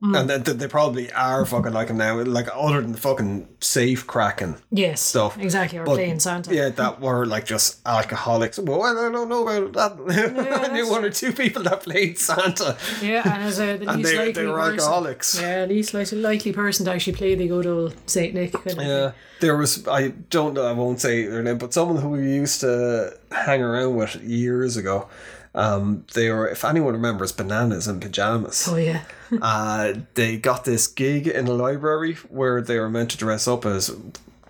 [0.02, 0.20] Mm.
[0.20, 3.48] And that that they probably are fucking like him now, like other than the fucking
[3.62, 5.38] safe cracking Yes, stuff.
[5.38, 5.78] exactly.
[5.78, 6.54] Or But, playing Santa.
[6.54, 8.58] Yeah, that were like just alcoholics.
[8.58, 10.60] Well, I don't know about that.
[10.68, 13.96] I knew one or two people that played Santa, Yeah, and as a, the and
[14.02, 14.80] least they, likely they were person.
[14.80, 15.40] alcoholics.
[15.40, 18.52] Yeah, least likely, likely person to actually play the good old Saint Nick.
[18.52, 21.96] Kind of Yeah, there was I don't know I won't say their name, but someone
[22.02, 25.08] who we used to hang around with years ago.
[25.56, 28.68] Um, they were if anyone remembers bananas and pajamas.
[28.70, 29.02] Oh yeah.
[29.42, 33.64] uh, they got this gig in a library where they were meant to dress up
[33.64, 33.90] as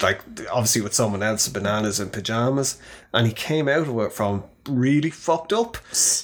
[0.02, 2.78] like obviously with someone else bananas and pajamas
[3.14, 5.76] and he came out of it from really fucked up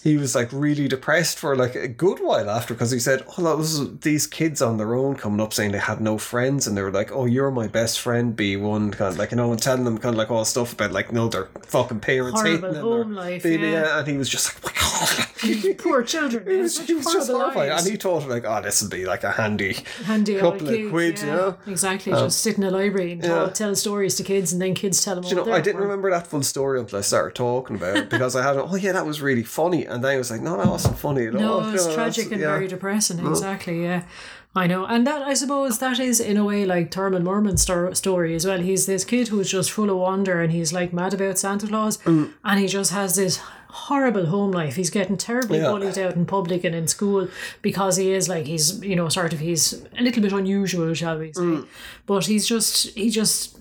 [0.03, 3.43] he was like really depressed for like a good while after because he said oh
[3.43, 6.77] that was these kids on their own coming up saying they had no friends and
[6.77, 9.63] they were like oh you're my best friend b1 kind of like you know and
[9.63, 12.75] telling them kind of like all stuff about like no their fucking parents Horrible hating
[12.75, 13.99] them home life, being- yeah.
[13.99, 15.29] and he was just like oh my god
[15.79, 16.47] Poor children.
[16.49, 17.83] he was, he was just horrified, lives.
[17.85, 19.75] and he thought like, "Oh, this will be like a handy
[20.05, 21.25] handy couple of kids, quid, yeah.
[21.25, 23.53] you know." Exactly, um, just sit in a library and tell, Yeah.
[23.53, 25.25] tell stories to kids, and then kids tell them.
[25.25, 28.32] You know, I didn't remember that full story until I started talking about it because
[28.37, 30.67] I had, oh yeah, that was really funny, and then I was like, no, that
[30.67, 31.41] wasn't funny at all.
[31.41, 32.49] No, it's You know, tragic and yeah.
[32.53, 33.25] very depressing.
[33.27, 34.05] Exactly, yeah.
[34.55, 37.95] I know, and that I suppose that is in a way like Thurman Merman's stor-
[37.95, 38.61] story as well.
[38.61, 41.97] He's this kid who's just full of wonder, and he's like mad about Santa Claus,
[41.99, 42.33] Mm.
[42.45, 43.41] and he just has this
[43.71, 44.77] horrible home life.
[44.77, 45.71] He's getting terribly Yeah.
[45.71, 47.29] bullied out in public and in school
[47.63, 51.17] because he is like he's you know sort of he's a little bit unusual, shall
[51.19, 51.41] we say?
[51.41, 51.67] Mm.
[52.05, 53.57] But he's just he just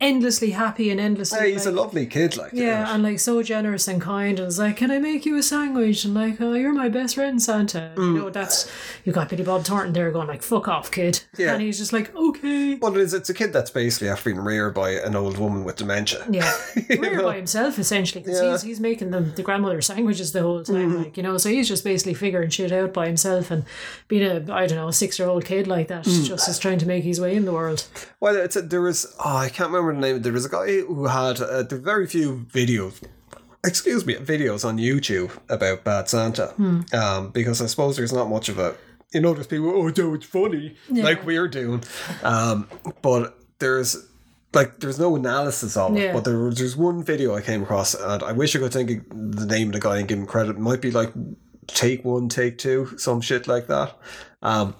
[0.00, 1.38] endlessly happy and endlessly.
[1.40, 4.46] Yeah, he's like, a lovely kid, like yeah, and like so generous and kind, and
[4.48, 7.40] it's like, "Can I make you a sandwich?" And like, "Oh, you're my best friend,
[7.42, 8.06] Santa." Mm.
[8.14, 8.70] You know, that's
[9.04, 11.54] you got Billy Bob Thornton there going like, "Fuck off, kid," Yeah.
[11.54, 14.42] and he's just like, "Okay." Well, it is, it's a kid that's basically after being
[14.44, 16.26] reared by an old woman with dementia.
[16.30, 16.52] Yeah,
[16.90, 18.52] reared by himself essentially because Yeah.
[18.52, 21.02] he's he's making them the grandmother sandwiches the whole time, Mm-hmm.
[21.04, 21.38] like you know.
[21.38, 23.64] So he's just basically figuring shit out by himself and
[24.08, 26.26] being a I don't know a six year old kid like that, Mm.
[26.26, 27.84] just is trying to make his way in the world.
[28.20, 30.22] Well, it's a, there was oh, I can't remember the name.
[30.22, 33.02] There was a guy who had uh, very few videos.
[33.64, 36.54] Excuse me, videos on YouTube about Bad Santa.
[36.92, 38.76] Um, because I suppose there's not much of a.
[39.12, 39.70] You know, there's people.
[39.70, 41.82] Oh, no, it's funny, like we're doing.
[42.22, 42.68] Um,
[43.02, 43.96] but there's
[44.52, 46.02] like there's no analysis of it.
[46.02, 46.12] Yeah.
[46.12, 48.90] But there was there's one video I came across, and I wish I could think
[48.90, 50.56] of the name of the guy and give him credit.
[50.56, 51.12] It might be like
[51.66, 53.96] take one, take two, some shit like that.
[54.42, 54.74] Um,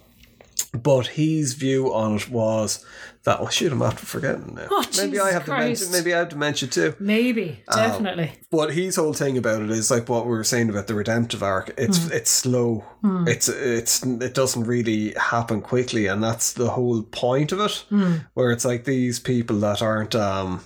[0.73, 2.85] but his view on it was
[3.27, 4.69] that oh shit, I'm after forgetting now.
[4.71, 5.67] Oh, maybe I Jesus have dementia.
[5.77, 5.93] Christ.
[5.93, 6.95] Maybe I have dementia too.
[6.99, 8.33] Maybe, Um, definitely.
[8.51, 11.43] But his whole thing about it is like what we were saying about the redemptive
[11.43, 11.75] arc.
[11.77, 12.13] It's Hmm.
[12.13, 12.85] it's slow.
[13.27, 17.85] It's it's it doesn't really happen quickly, and that's the whole point of it.
[17.91, 18.15] Hmm.
[18.35, 20.61] Where it's like these people that aren't um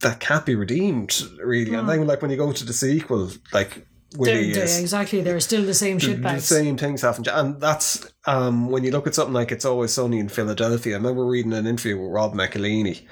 [0.00, 3.74] that can't be redeemed really, and then like when you go to the sequel, like
[3.74, 3.80] Hmm.
[4.16, 6.40] Willie they're- is exactly, they're still the same the shitbags.
[6.40, 10.18] same things happen, and that's um, when you look at something like "It's Always Sunny
[10.18, 13.02] in Philadelphia." I remember reading an interview with Rob McElhenney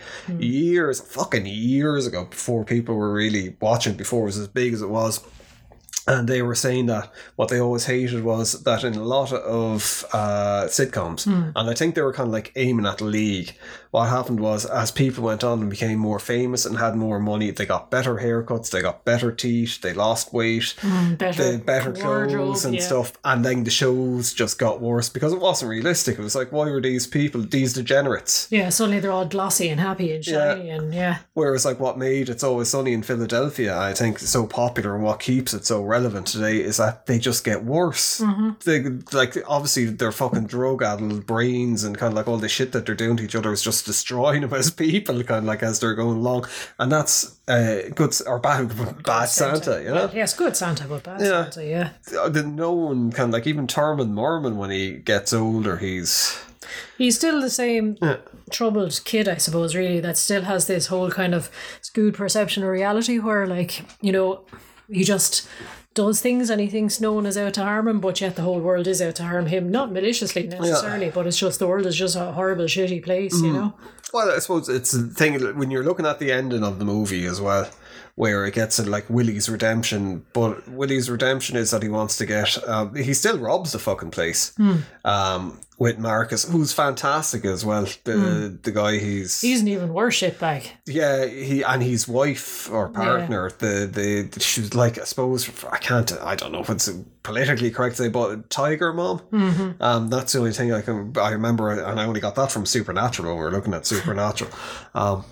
[0.41, 4.83] years, fucking years ago, before people were really watching, before it was as big as
[4.83, 5.21] it was.
[6.09, 10.07] And they were saying that what they always hated was that in a lot of
[10.15, 13.55] uh, sitcoms, and I think they were kind of like aiming at the league.
[13.91, 17.51] What happened was, as people went on and became more famous and had more money,
[17.51, 20.75] they got better haircuts, they got better teeth, they lost weight,
[21.19, 22.81] better, the better wardrobe, clothes and yeah.
[22.81, 26.19] stuff, and then the shows just got worse because it wasn't realistic.
[26.19, 28.49] It was like, why were these people, these degenerates?
[28.51, 32.31] Yeah, suddenly they're all glossy and happy and shiny, and yeah, Whereas, like, what made
[32.31, 35.98] It's Always Sunny in Philadelphia, I think, so popular and what keeps it so relevant
[36.25, 38.21] today is that they just get worse.
[38.21, 38.51] Mm-hmm.
[38.65, 42.73] They, like, obviously, their fucking drug addled brains and kind of like all the shit
[42.73, 45.63] that they're doing to each other is just destroying them as people, kind of like
[45.63, 46.47] as they're going along.
[46.79, 50.11] And that's uh, good or bad, bad Santa, you know?
[50.13, 51.51] Yes, good Santa, but bad Yeah.
[51.51, 51.91] Santa, yeah.
[52.19, 56.39] Uh, the- no one can like even Thurman Merman when he gets older he's
[56.99, 57.97] He's still the same
[58.51, 62.69] troubled kid, I suppose, really, that still has this whole kind of skewed perception of
[62.69, 64.45] reality where, like, you know,
[64.91, 65.49] he just
[65.99, 68.43] does things and he thinks no one is out to harm him, but yet the
[68.49, 69.71] whole world is out to harm him.
[69.79, 73.47] Not maliciously necessarily, but it's just the world is just a horrible, shitty place, Mm.
[73.47, 73.73] you know?
[74.15, 77.27] well I suppose it's the thing when you're looking at the ending of the movie
[77.27, 77.67] as well
[78.19, 82.27] where it gets to like Willie's redemption but Willie's redemption is that he wants to
[82.27, 84.53] get um, he still robs the fucking place
[85.05, 90.21] um, with Marcus who's fantastic as well the the guy he's He's an even worse
[90.21, 90.67] shitbag.
[90.87, 93.89] Yeah, he and his wife or partner, the
[94.31, 96.91] the she was like I suppose I can't I don't know if it's
[97.23, 99.21] politically correct to say, but Tiger Mom.
[99.33, 99.83] Mm-hmm.
[99.83, 102.67] Um, that's the only thing I can I remember, and I only got that from
[102.67, 103.29] Supernatural.
[103.29, 104.51] when We were looking at Supernatural.
[104.95, 105.25] Um,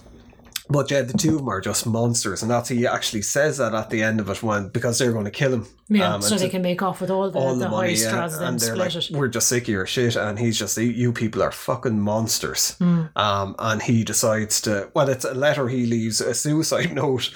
[0.69, 3.75] but yeah, the two of them are just monsters, and that's he actually says that
[3.75, 5.67] at the end of it when because they're going to kill him.
[5.89, 8.25] Yeah, Um, so they can make off with all the, all the, the money, yeah,
[8.41, 9.17] and they're split like, it.
[9.17, 12.73] we're just sick of your shit, and he's just, you, people are fucking monsters.
[12.79, 13.03] Hmm.
[13.15, 17.33] Um, and he decides to, well, it's a letter he leaves, a suicide note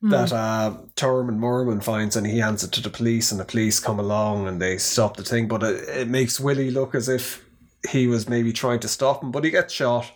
[0.00, 0.10] Hmm.
[0.10, 3.78] that uh, Thurman Merman finds, and he hands it to the police, and the police
[3.78, 7.44] come along and they stop the thing, but it, it makes Willie look as if
[7.90, 10.10] he was maybe trying to stop him, but he gets shot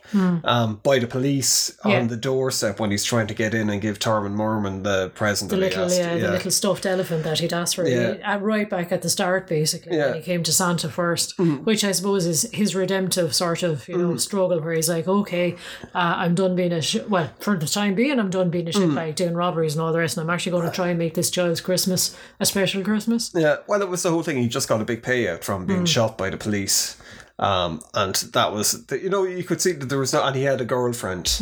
[0.44, 1.88] um, by the police Hmm.
[1.90, 1.98] Yeah.
[2.00, 5.50] on the doorstep when he's trying to get in and give Thurman Merman the present
[5.50, 5.98] The that he little, asked.
[5.98, 8.14] yeah, the little stuffed elephant that he'd asked for, Yeah.
[8.14, 10.04] He- uh, right back at the start, basically, Yeah.
[10.04, 10.10] Mm.
[10.10, 13.98] when he came to Santa 1st which I suppose is his redemptive sort of, you
[13.98, 15.56] know, struggle where he's like, okay,
[15.94, 18.70] uh, I'm done being a sh- well for the time being, I'm done being a
[18.70, 18.92] Mm.
[18.94, 21.14] shitbag doing robberies and all the rest, and I'm actually going to try and make
[21.14, 23.32] this child's Christmas a special Christmas.
[23.34, 24.36] Yeah, well, it was the whole thing.
[24.38, 26.96] He just got a big payout from being shot by the police,
[27.38, 30.34] um, and that was, the, you know, you could see that there was no, and
[30.36, 31.38] he had a girlfriend,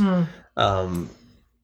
[0.57, 1.11] um,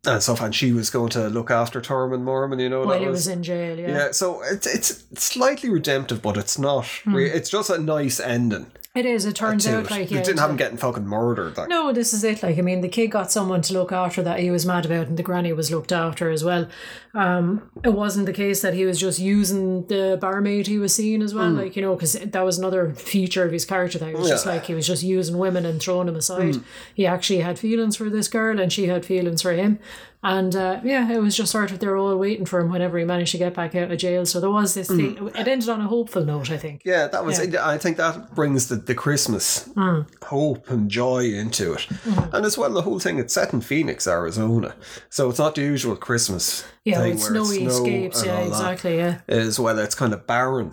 [0.07, 2.59] and stuff, and she was going to look after Thurman Merman.
[2.59, 3.89] You know, While that he was in jail, yeah.
[3.89, 4.11] yeah.
[4.13, 6.87] So it's it's slightly redemptive, but it's not.
[7.05, 8.67] re- It's just a nice ending.
[8.93, 9.25] It is.
[9.25, 9.91] It turns out it.
[9.93, 11.57] like yeah, didn't have him getting fucking murdered.
[11.57, 12.43] Like, No, this is it.
[12.43, 15.07] Like, I mean, the kid got someone to look after that he was mad about,
[15.07, 16.67] and the granny was looked after as well.
[17.15, 21.23] Um, it wasn't the case that he was just using the barmaid he was seeing
[21.23, 23.97] as well, like you know, because that was another feature of his character.
[23.99, 26.57] That he was just like he was just using women and throwing them aside.
[26.93, 29.79] He actually had feelings for this girl, and she had feelings for him.
[30.23, 33.05] And uh, yeah, it was just sort of they're all waiting for him whenever he
[33.07, 34.27] managed to get back out of jail.
[34.27, 35.31] So there was this thing.
[35.35, 36.83] It ended on a hopeful note, I think.
[36.85, 37.41] Yeah, that was.
[37.41, 40.07] I think that brings the, the Christmas Mm.
[40.25, 42.35] hope and joy into it, Mm-hmm.
[42.37, 43.19] and as well the whole thing.
[43.19, 44.75] It's set in Phoenix, Arizona,
[45.09, 48.25] so it's not the usual Christmas Yeah, thing where it's snowy snow escapes.
[48.27, 48.97] Yeah, exactly.
[48.99, 49.21] Yeah.
[49.27, 50.73] As well, it's kind of barren,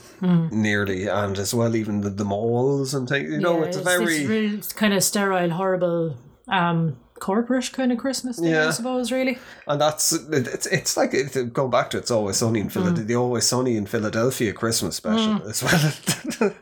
[0.52, 3.32] nearly, and as well even the, the malls and things.
[3.32, 6.18] You know, yeah, it's a very it's real kind of sterile, horrible,
[6.50, 8.68] um, corporate kind of Christmas thing, Yeah.
[8.68, 9.12] I suppose.
[9.12, 9.38] Really.
[9.68, 12.72] And that's it's it's like it, going back to it's always sunny in Mm.
[12.72, 13.06] Philadelphia.
[13.06, 16.54] The always sunny in Philadelphia Christmas special as well.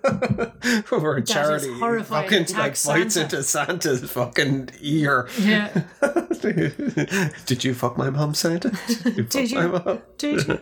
[0.90, 2.30] Where Charlie horrifying.
[2.30, 5.28] fucking like bites into Santa's fucking ear.
[5.40, 5.84] Yeah.
[7.46, 8.70] Did you fuck my mom, Santa?
[8.88, 9.58] Did you fuck Did you?
[9.58, 10.02] my mom?
[10.18, 10.60] Did you?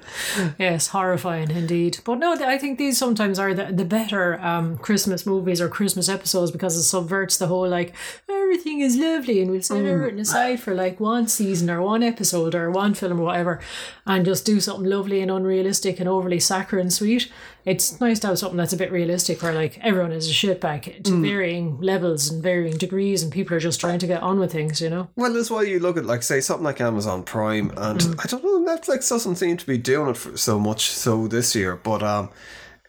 [0.59, 1.99] yes, horrifying indeed.
[2.03, 6.09] But no, I think these sometimes are the, the better um, Christmas movies or Christmas
[6.09, 7.93] episodes because it subverts the whole like
[8.29, 9.93] everything is lovely and we'll set Mm.
[9.93, 13.59] everything aside for like one season or one episode or one film or whatever
[14.05, 17.31] and just do something lovely and unrealistic and overly saccharine sweet.
[17.65, 21.03] It's nice to have something that's a bit realistic where like everyone is a shitbag
[21.03, 21.21] to Mm.
[21.21, 24.81] varying levels and varying degrees and people are just trying to get on with things,
[24.81, 25.07] you know?
[25.15, 28.19] Well, that's why you look at like say something like Amazon Prime, and Mm.
[28.23, 31.55] I don't know Netflix doesn't seem to be doing it for so much so this
[31.55, 32.29] year, but um,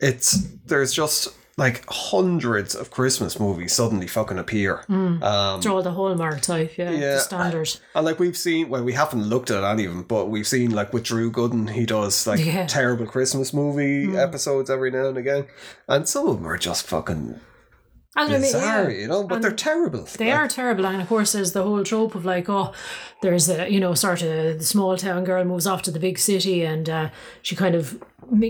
[0.00, 0.32] it's
[0.66, 4.84] there's just like hundreds of Christmas movies suddenly fucking appear.
[4.88, 5.20] Um,
[5.58, 7.14] It's all the Hallmark type, yeah, Yeah.
[7.14, 7.70] the standard.
[7.94, 10.70] And like we've seen, well, we haven't looked at any of them, but we've seen
[10.72, 12.66] like with Drew Gooden, he does like Yeah.
[12.66, 15.46] terrible Christmas movie episodes every now and again,
[15.88, 17.40] and some of them are just fucking And
[18.16, 19.24] bizarre, you know.
[19.24, 20.04] But they're terrible.
[20.16, 22.72] They are terrible, and of course, there's the whole trope of like, oh,
[23.22, 26.18] there's a you know, sort of the small town girl moves off to the big
[26.18, 27.10] city, and uh,
[27.42, 28.02] she kind of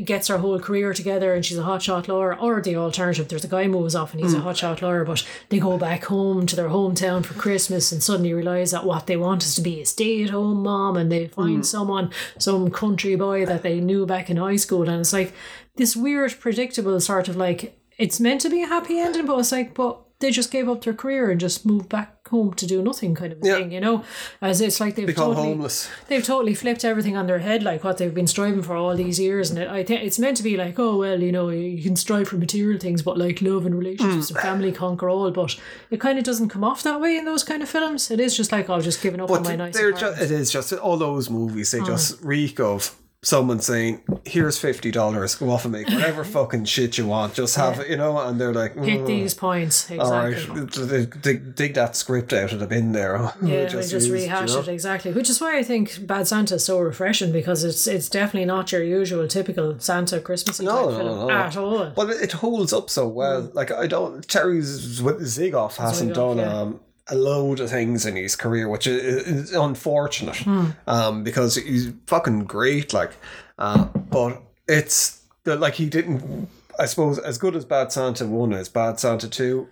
[0.04, 2.38] gets her whole career together, and she's a hotshot lawyer.
[2.38, 5.58] Or the alternative, there's a guy moves off and he's a hotshot lawyer, but they
[5.58, 9.44] go back home to their hometown for Christmas, and suddenly realize that what they want
[9.44, 13.80] is to be a stay-at-home mom, and they find someone, some country boy that they
[13.80, 15.32] knew back in high school, and it's like
[15.76, 19.52] this weird, predictable sort of like it's meant to be a happy ending, but it's
[19.52, 22.80] like, but they just gave up their career and just moved back home to do
[22.82, 23.56] nothing, kind of Yeah.
[23.56, 24.04] thing, you know.
[24.40, 25.88] As it's like they've Become totally, homeless.
[26.08, 29.18] they've totally flipped everything on their head, like what they've been striving for all these
[29.20, 29.50] years.
[29.50, 31.96] And it, I think it's meant to be like, oh well, you know, you can
[31.96, 35.30] strive for material things, but like love and relationships and family conquer all.
[35.30, 35.56] But
[35.90, 38.10] it kind of doesn't come off that way in those kind of films.
[38.10, 40.50] It is just like, I've oh, just giving up on my nice just, it is
[40.50, 41.72] just all those movies.
[41.72, 41.80] Hmm.
[41.80, 45.34] They just reek of someone saying, "Here's fifty dollars.
[45.34, 47.34] Go off and make whatever fucking shit you want.
[47.34, 50.86] Just have it, you know." And they're like, Hit "Mm, these points "All right, exactly.
[50.86, 54.50] dig, dig, dig that script out of the bin there." Yeah, just, just used, rehash
[54.50, 54.62] you know?
[54.62, 55.12] it exactly.
[55.12, 58.70] Which is why I think Bad Santa is so refreshing because it's it's definitely not
[58.72, 61.30] your usual typical Santa Christmas No, no, film no.
[61.30, 61.90] at all.
[61.94, 63.50] But it holds up so well.
[63.52, 64.26] Like I don't.
[64.28, 66.60] Terry Zwigoff hasn't Zwigoff, done yeah.
[66.60, 70.36] um, a load of things in his career, which is, is unfortunate.
[70.36, 70.66] Hmm.
[70.86, 72.92] Um, because he's fucking great.
[72.92, 73.12] Like,
[73.58, 76.48] uh, but it's the, like he didn't.
[76.78, 79.68] I suppose as good as Bad Santa one is, Bad Santa two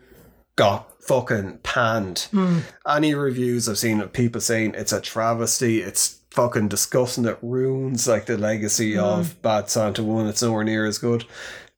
[0.57, 2.29] got fucking panned.
[2.31, 2.59] Hmm.
[2.87, 8.07] Any reviews I've seen of people saying it's a travesty, it's fucking disgusting, it ruins
[8.07, 9.01] like the legacy Hmm.
[9.01, 11.25] of Bad Santa 1, it's nowhere near as good.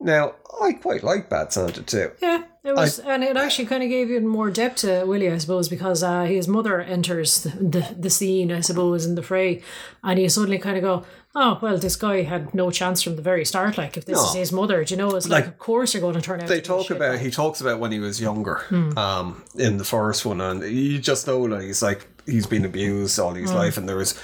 [0.05, 2.11] Now, I quite like Bad Santa too.
[2.23, 5.39] Yeah, it was, and it actually kind of gave even more depth to Willie, I
[5.39, 9.63] suppose, because uh, his mother enters the, the the scene, I suppose, in the fray,
[10.03, 13.23] and you suddenly kind of go, "Oh, well, this guy had no chance from the
[13.23, 13.79] very start.
[13.79, 14.25] Like, if this No.
[14.29, 15.15] is his mother, do you know?
[15.17, 17.31] It's like, Like, of course you're going to turn out." They to talk about he
[17.31, 18.97] talks about when he was younger, Hmm.
[18.99, 23.19] um, in the first one, and you just know that he's like he's been abused
[23.19, 23.41] all Hmm.
[23.41, 24.15] his life, and there is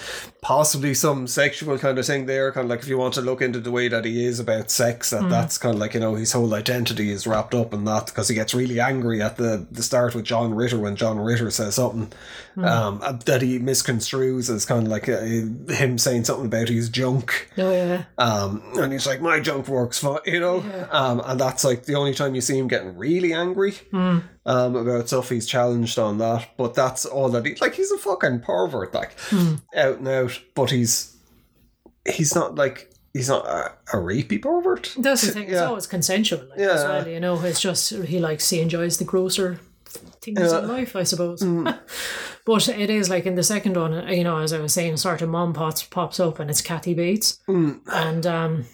[0.43, 3.43] possibly some sexual kind of thing there, kind of like if you want to look
[3.43, 5.23] into the way that he is about sex, Hmm.
[5.25, 8.07] that that's kind of like you know his whole identity is wrapped up in that
[8.07, 11.51] because he gets really angry at the the start with John Ritter when John Ritter
[11.51, 12.13] says something
[12.57, 12.65] Hmm.
[12.65, 17.49] um, that he misconstrues as kind of like uh, him saying something about his junk.
[17.57, 20.65] Oh yeah, Um, and he's like, my junk works fine, you know?
[20.91, 25.07] Um, and that's like the only time you see him getting really angry um, about
[25.09, 25.29] stuff.
[25.29, 26.49] He's challenged on that.
[26.57, 29.57] But that's all that he, like, he's a fucking pervert, like, hmm.
[29.75, 30.41] out and out.
[30.55, 31.17] But he's,
[32.09, 34.95] he's not like, he's not a, a rapey pervert.
[34.99, 35.49] that's the thing.
[35.49, 36.73] It's always consensual, like, Yeah.
[36.73, 37.09] as well.
[37.09, 39.61] You know, it's just he likes he enjoys the grosser
[40.23, 41.41] things in life, I suppose.
[41.41, 41.79] Mm.
[42.45, 45.23] but it is like in the second one, you know, as I was saying, sort
[45.23, 47.81] of mom pops pops up and it's Kathy Bates, mm.
[47.87, 48.65] and um,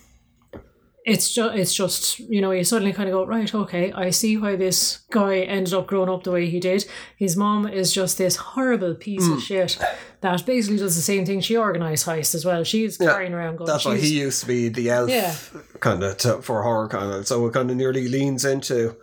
[1.07, 4.37] it's just it's just you know you suddenly kind of go right, okay, I see
[4.37, 6.85] why this guy ended up growing up the way he did.
[7.17, 9.39] His mom is just this horrible piece of hmm.
[9.39, 9.79] shit
[10.21, 11.41] that basically does the same thing.
[11.41, 12.65] She organised heist as well.
[12.65, 13.71] She's carrying around guns.
[13.71, 15.35] That's why he used to be the elf Yeah.
[15.79, 17.29] kind of to, for horror kind of.
[17.29, 18.97] So it kind of nearly leans into.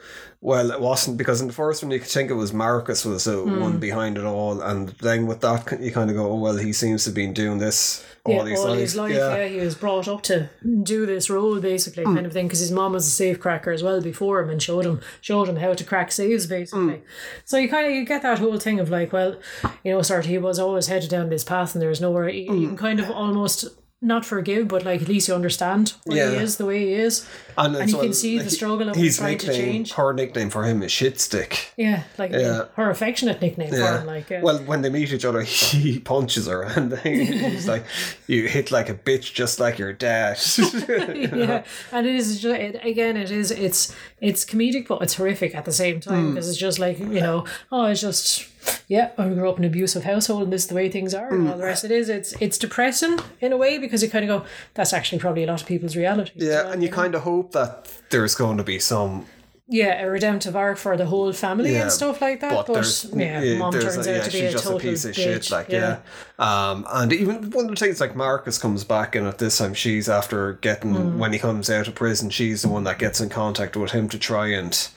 [0.46, 3.24] Well, it wasn't because in the first one you could think it was Marcus was
[3.24, 3.62] the Hmm.
[3.62, 6.74] one behind it all, and then with that you kind of go, oh well, he
[6.74, 8.80] seems to have been doing this all, yeah, his, all life.
[8.80, 9.46] his life, yeah.
[9.48, 10.50] he was brought up to
[10.84, 12.16] do this role basically, Hmm.
[12.16, 12.48] kind of thing.
[12.48, 15.48] Because his mom was a safe cracker as well before him, and showed him showed
[15.48, 16.96] him how to crack safes basically.
[16.98, 17.04] Hmm.
[17.46, 19.38] So you kind of you get that whole thing of like, well,
[19.86, 22.52] you know, sort of he was always headed down this path, and there's nowhere you,
[22.52, 22.58] Hmm.
[22.58, 23.66] you can kind of almost
[24.04, 26.32] not forgive, but like at least you understand why Yeah.
[26.32, 27.26] he is the way he is.
[27.58, 29.94] and, and you can see the struggle of his trying to change.
[29.94, 31.72] Her nickname for him is shit stick.
[31.78, 32.66] Yeah, like Yeah.
[32.76, 34.02] her affectionate nickname for Yeah.
[34.02, 35.42] him, like uh, well, when they meet each other,
[35.82, 37.86] he punches her, and he's like,
[38.28, 42.80] "You hit like a bitch, just like your dad." yeah, and it is just, it,
[42.84, 46.58] again, it is it's it's comedic, but it's horrific at the same time because it's
[46.58, 48.48] just like you know, oh, it's just
[48.88, 51.34] yeah, I grew up in an abusive household, and this is the way things are,
[51.34, 51.58] and all mm.
[51.58, 51.84] the rest.
[51.84, 55.20] It is it's it's depressing in a way because you kind of go, that's actually
[55.20, 56.32] probably a lot of people's reality.
[56.36, 56.96] yeah, well, and you know?
[56.96, 59.26] kind of hope that there's going to be some
[59.68, 62.52] yeah, a redemptive arc for the whole family Yeah, and stuff like that.
[62.68, 65.06] But, there's yeah, mom turns a- out yeah, to be a just total a piece
[65.06, 65.16] of bitch.
[65.16, 65.52] shit.
[65.52, 66.00] Like yeah.
[66.38, 69.74] um, and even one of the things like Marcus comes back and at this time.
[69.74, 71.18] She's after getting Mm.
[71.18, 72.30] when he comes out of prison.
[72.30, 74.88] She's the one that gets in contact with him to try and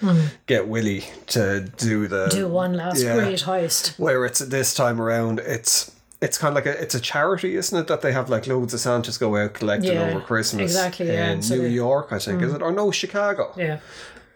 [0.46, 2.30] get Willie to do the Mm.
[2.30, 3.14] Do one last Yeah.
[3.14, 3.96] great heist.
[3.98, 7.78] where it's this time around it's it's kind of like a it's a charity isn't
[7.78, 11.08] it that they have like loads of santas go out collecting Yeah, over christmas exactly,
[11.08, 11.74] yeah, in so new they- Mm.
[11.74, 13.78] york i think is it or no chicago Yeah,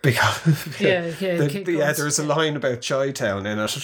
[0.02, 3.76] because Yeah, yeah, the- the- yeah there's a line about Chi Town in it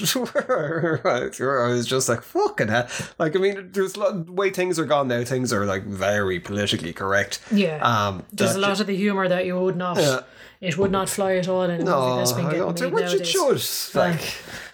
[1.40, 4.50] where I was just like fucking hell like I mean there's a lot the way
[4.50, 7.78] things are gone now things are like very politically correct yeah.
[7.82, 9.98] um There's a lot of the humour that you would not.
[9.98, 10.20] Yeah.
[10.58, 13.02] It would not fly at all in a no, movie that's been I getting made
[13.02, 13.28] nowadays.
[13.28, 14.22] should like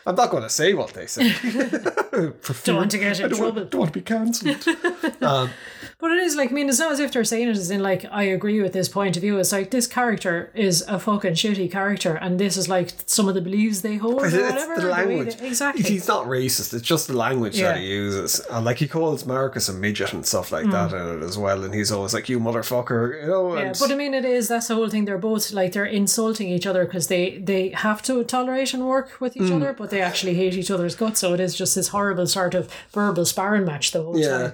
[0.07, 1.24] I'm not going to say what they say
[2.64, 3.52] Don't want to get in I don't trouble.
[3.57, 4.64] want, don't want to be cancelled
[6.02, 7.80] But it is like, I mean, it's not as if they're saying it as in
[7.80, 9.38] like, I agree with this point of view.
[9.38, 13.34] It's like this character is a fucking shitty character, and this is like some of
[13.36, 14.80] the beliefs they hold or It's whatever.
[14.80, 15.36] the language.
[15.36, 15.84] they- exactly.
[15.84, 16.74] He's not racist.
[16.74, 17.68] It's just the language Yeah.
[17.74, 18.40] that he uses.
[18.50, 21.62] And like he calls Marcus a midget and stuff like that in it as well.
[21.62, 23.44] And he's always like, "You motherfucker," you know.
[23.52, 23.60] Mm.
[23.60, 25.04] yeah, but I mean, it is that's the whole thing.
[25.04, 29.08] They're both like they're insulting each other because they they have to tolerate and work
[29.20, 29.46] with Mm.
[29.46, 31.20] each other, but they actually hate each other's guts.
[31.20, 34.28] So it is just this horrible sort of verbal sparring match the whole Yeah.
[34.38, 34.52] time.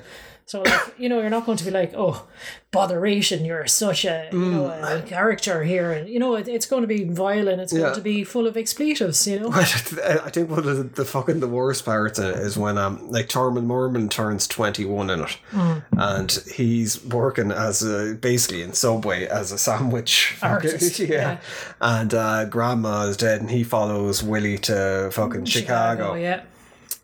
[0.48, 2.26] So like you know, you're not going to be like, oh,
[2.70, 6.80] botheration, you're such a you know a character here, and you know it, it's going
[6.82, 7.60] to be violent.
[7.60, 7.76] It's Mm.
[7.76, 7.82] Yeah.
[7.82, 9.26] going to be full of expletives.
[9.26, 9.50] You know.
[9.52, 13.10] I think one of the, the fucking the worst parts in it is when um
[13.10, 15.82] like Thurman Merman turns twenty one in it, Mm.
[15.92, 21.06] and he's working as a basically in Subway as a sandwich Artist, yeah.
[21.08, 21.38] yeah.
[21.82, 26.12] and uh, Grandma is dead, and he follows Willie to fucking Chicago.
[26.12, 26.40] Oh yeah.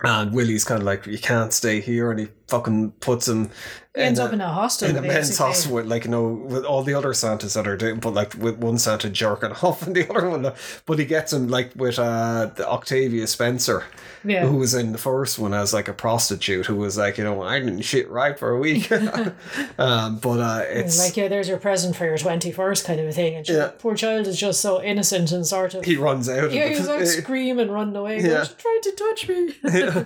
[0.04, 3.50] And Willie's kind of like, you can't stay here, and he fucking puts him.
[3.96, 4.88] He ends up in a hostel.
[4.90, 7.76] in a men's hospital, with, like you know, with all the other Santas that are
[7.76, 10.52] doing, but like with one Santa jerking off and the other one,
[10.84, 13.84] but he gets him like with uh the Octavia Spencer,
[14.24, 14.46] Yeah.
[14.46, 17.40] who was in the first one as like a prostitute who was like, you know,
[17.42, 18.90] I didn't shit right for a week,
[19.78, 23.06] um, but uh, it's Like yeah, there's your present for your twenty first kind of
[23.06, 23.70] a thing, and she, Yeah.
[23.78, 26.50] poor child is just so innocent and sort of he runs out.
[26.50, 28.20] Yeah, he's he was the, like screaming, running away.
[28.20, 28.44] Yeah.
[28.58, 29.54] Trying to touch me.
[29.72, 30.04] yeah.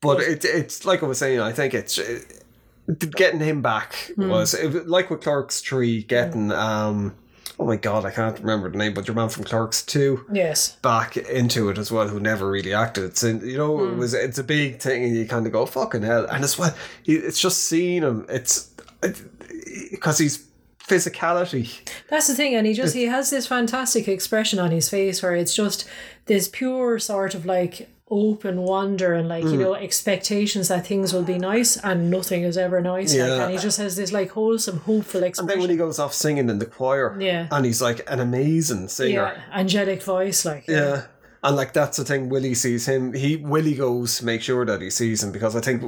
[0.00, 1.40] But it, it's like I was saying.
[1.40, 2.37] I think it's it,
[3.16, 4.28] getting him back Hmm.
[4.28, 7.14] was it, like with Clerks Three, getting um.
[7.60, 10.76] Oh my god, I can't remember the name, but your man from Clerks Two yes.
[10.76, 13.16] back into it as well, who never really acted.
[13.16, 13.92] So you know, Hmm.
[13.94, 16.26] it was it's a big thing, and you kind of go fucking hell.
[16.26, 16.74] And as well,
[17.04, 18.26] it's just seeing him.
[18.28, 18.70] It's
[19.90, 20.46] because he's
[20.86, 21.80] physicality.
[22.08, 25.34] That's the thing, and he just he has this fantastic expression on his face where
[25.34, 25.88] it's just
[26.26, 29.52] this pure sort of like open wonder and like Mm.
[29.52, 33.52] you know expectations that things will be nice and nothing is ever nice like, and
[33.52, 36.58] he just has this like wholesome hopeful And then when he goes off singing in
[36.58, 37.48] the choir, Yeah.
[37.50, 39.10] and he's like an amazing singer.
[39.34, 41.02] yeah angelic voice like Yeah.
[41.42, 43.12] And like that's the thing, Willie sees him.
[43.12, 45.82] He Willie goes to make sure that he sees him because I think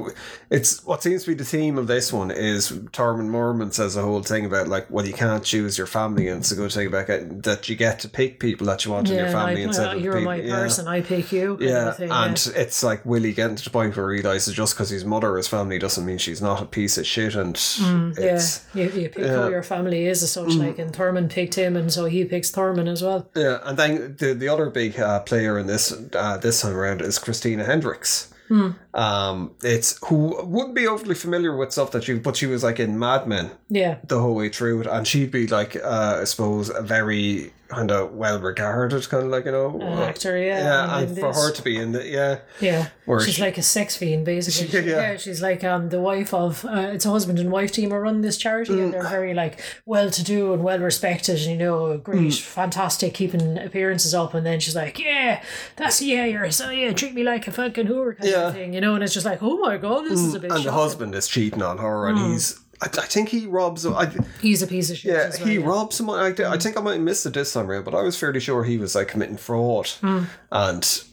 [0.49, 4.01] it's what seems to be the theme of this one is Thurman Merman says the
[4.01, 6.87] whole thing about like well you can't choose your family and it's a good thing
[6.87, 9.63] about get, that you get to pick people that you want in your family like,
[9.65, 10.25] instead uh, of you're people.
[10.25, 10.55] my yeah.
[10.55, 14.21] person I pick you Yeah, and it's like Willie getting to the point where he
[14.21, 17.35] realizes just because his mother is family doesn't mean she's not a piece of shit,
[17.35, 18.41] and Mm, yeah,
[18.73, 20.53] you, you pick who your family is as such.
[20.53, 23.29] Like, and Thurman picked him, and so he picks Thurman as well.
[23.35, 27.01] Yeah, and then the the other big uh, player in this uh, this time around
[27.01, 28.33] is Christina Hendricks.
[28.47, 28.71] Hmm.
[28.93, 32.79] Um, it's who wouldn't be overly familiar with stuff that she, but she was like
[32.79, 36.25] in Mad Men Yeah, the whole way through it, and she'd be like, uh, I
[36.25, 40.59] suppose, a very kind of well regarded, kind of like you know, An actor, yeah.
[40.59, 42.89] yeah, and and for this- her to be in the yeah, Yeah,
[43.23, 44.67] she's she- like a sex fiend, basically.
[44.81, 45.01] She- yeah.
[45.11, 47.95] yeah, she's like um the wife of uh, it's a husband and wife team who
[47.97, 48.91] run this charity, and Mm.
[48.91, 51.39] they're very like well to do and well respected.
[51.39, 52.41] and You know, great, Mm.
[52.41, 54.33] fantastic, keeping appearances up.
[54.33, 55.41] And then she's like, "Yeah,
[55.77, 58.47] that's yeah, you're so yeah, treat me like a fucking whore kind Yeah.
[58.47, 60.51] of thing." You know, and it's just like, "Oh my god, this is a bit."
[60.51, 62.59] and the husband is cheating on her, and he's.
[62.81, 63.85] I, I think he robs.
[63.85, 65.13] I, he's a piece of shit.
[65.13, 65.65] yeah, as well, he yeah.
[65.65, 66.19] robs someone.
[66.19, 68.39] I, I think I might miss missed it this time around, but I was fairly
[68.39, 70.23] sure he was like committing fraud, Hmm.
[70.51, 71.03] and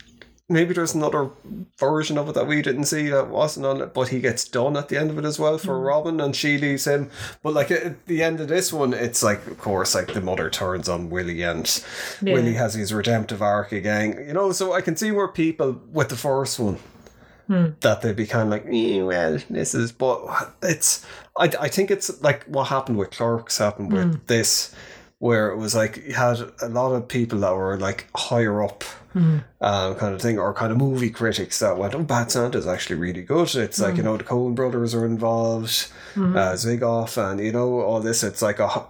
[0.50, 1.28] maybe there's another
[1.78, 4.78] version of it that we didn't see that wasn't on it, but he gets done
[4.78, 7.10] at the end of it as well for Robin, and she leaves him.
[7.42, 10.48] But like at the end of this one, it's like, of course, like the mother
[10.48, 11.82] turns on Willie, and
[12.22, 12.32] Yeah.
[12.32, 14.24] Willie has his redemptive arc again.
[14.26, 16.78] You know, so I can see where people with the first one
[17.80, 20.20] that they'd be kind of like, eh, well, this is, but
[20.62, 21.04] it's,
[21.38, 24.74] I, I think it's like what happened with Clerks happened with this,
[25.18, 28.84] where it was like you had a lot of people that were like higher up,
[29.60, 32.96] um, kind of thing, or kind of movie critics that went, oh, Bad Santa's actually
[32.96, 33.52] really good.
[33.56, 35.88] It's like, you know, the Coen brothers are involved,
[36.36, 38.22] uh, Zwigoff, and, you know, all this.
[38.22, 38.84] It's like a,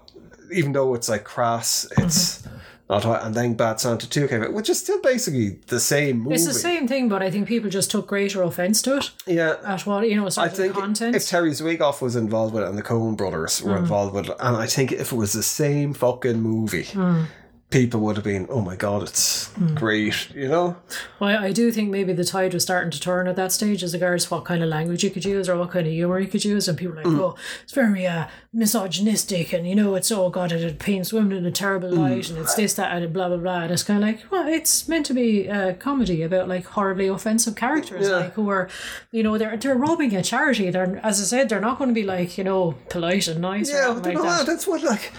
[0.52, 2.42] even though it's like crass, it's.
[2.90, 6.36] Not, and then Bad Santa 2 came out, which is still basically the same movie.
[6.36, 9.56] It's the same thing, but I think people just took greater offense to it Yeah.
[9.62, 11.14] at what you know, sort I think the content.
[11.14, 13.80] if Terry Zwigoff was involved with it and the Coen brothers were mm.
[13.80, 17.26] involved with it, and I think if it was the same fucking movie, mm.
[17.70, 19.74] People would have been, oh my god, it's hmm.
[19.74, 20.76] great, you know?
[21.20, 23.92] Well, I do think maybe the tide was starting to turn at that stage as
[23.92, 26.44] regards what kind of language you could use or what kind of humor you could
[26.44, 27.20] use, and people were like, hmm.
[27.20, 31.44] oh, it's very uh, misogynistic, and you know, it's oh god, it paints women in
[31.44, 32.00] a terrible hmm.
[32.00, 33.60] light, and it's this, that, and blah blah blah.
[33.62, 37.08] And it's kind of like, well, it's meant to be a comedy about like horribly
[37.08, 38.16] offensive characters, Yeah.
[38.16, 38.68] like who are,
[39.10, 40.70] you know, they're they're robbing a charity.
[40.70, 43.70] They're as I said, they're not going to be like you know polite and nice
[43.70, 44.46] Yeah, or but anything you know, like that.
[44.46, 45.12] that's what, like,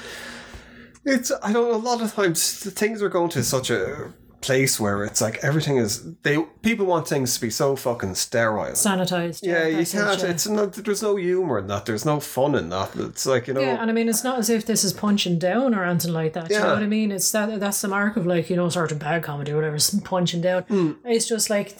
[1.05, 4.13] it's, I don't know, a lot of times the things are going to such a
[4.41, 8.71] place where it's like everything is, they, people want things to be so fucking sterile.
[8.71, 9.41] Sanitized.
[9.43, 10.21] yeah, you can't.
[10.21, 10.29] yeah.
[10.29, 10.73] It's not.
[10.73, 11.85] There's no humor in that.
[11.85, 12.95] There's no fun in that.
[12.95, 13.61] It's like you know.
[13.61, 16.33] Yeah, and I mean, it's not as if this is punching down or anything like
[16.33, 16.49] that.
[16.49, 17.11] You know what I mean?
[17.11, 19.77] It's that that's the mark of like you know sort of bad comedy or whatever,
[20.03, 20.63] punching down.
[20.63, 20.91] Hmm.
[21.03, 21.75] It's just like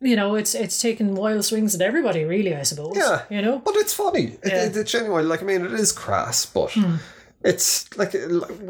[0.00, 2.54] you know, it's it's taking wild swings at everybody, really.
[2.54, 2.96] I suppose.
[2.96, 3.22] Yeah.
[3.30, 3.58] You know.
[3.58, 4.38] But it's funny.
[4.44, 4.64] Yeah.
[4.64, 5.28] it, it's genuine.
[5.28, 6.74] Like I mean, it is crass, but
[7.42, 8.14] it's like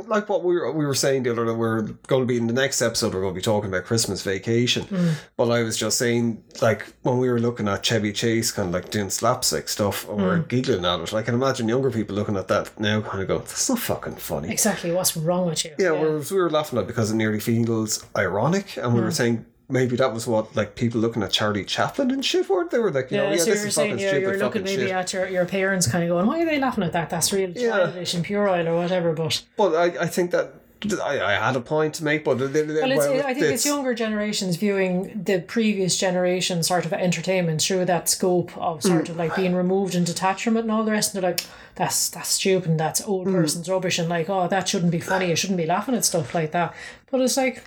[0.06, 1.52] like what we were we were saying the other day.
[1.52, 3.12] We're going to be in the next episode.
[3.12, 4.84] We're going to be talking about Christmas Vacation.
[4.84, 5.10] Hmm.
[5.36, 8.74] But I was just saying, like when we were looking at Chevy Chase, kind of
[8.74, 10.48] like doing slapstick stuff, and we're hmm.
[10.48, 11.12] giggling at it.
[11.12, 14.16] I can imagine younger people looking at that now, kind of go, "That's not fucking
[14.16, 14.92] funny." Exactly.
[14.92, 15.74] What's wrong with you?
[15.76, 19.06] Yeah, whereas we were laughing at it because it nearly feels ironic, and we were
[19.06, 19.12] hmm.
[19.12, 19.46] saying.
[19.70, 22.66] Maybe that was what like people looking at Charlie Chaplin and shit were.
[22.68, 24.28] They were like, you Yeah, know, yeah, so this you're is saying fucking you're, stupid
[24.28, 24.92] you're looking maybe shit.
[24.92, 27.10] at your, your parents kind of going, why are they laughing at that?
[27.10, 27.70] That's real Yeah.
[27.70, 29.12] childish and puerile or whatever.
[29.12, 30.54] But But I, I think that
[31.02, 34.56] I, I had a point to make, but Well, it's, I think it's younger generations
[34.56, 39.54] viewing the previous generation sort of entertainment through that scope of sort of like being
[39.54, 41.14] removed and detached from it and all the rest.
[41.14, 41.42] And they're like,
[41.74, 43.32] that's that's stupid, and that's old mm.
[43.32, 45.28] person's rubbish, and like, oh, that shouldn't be funny.
[45.30, 46.74] You shouldn't be laughing at stuff like that.
[47.10, 47.64] But it's like,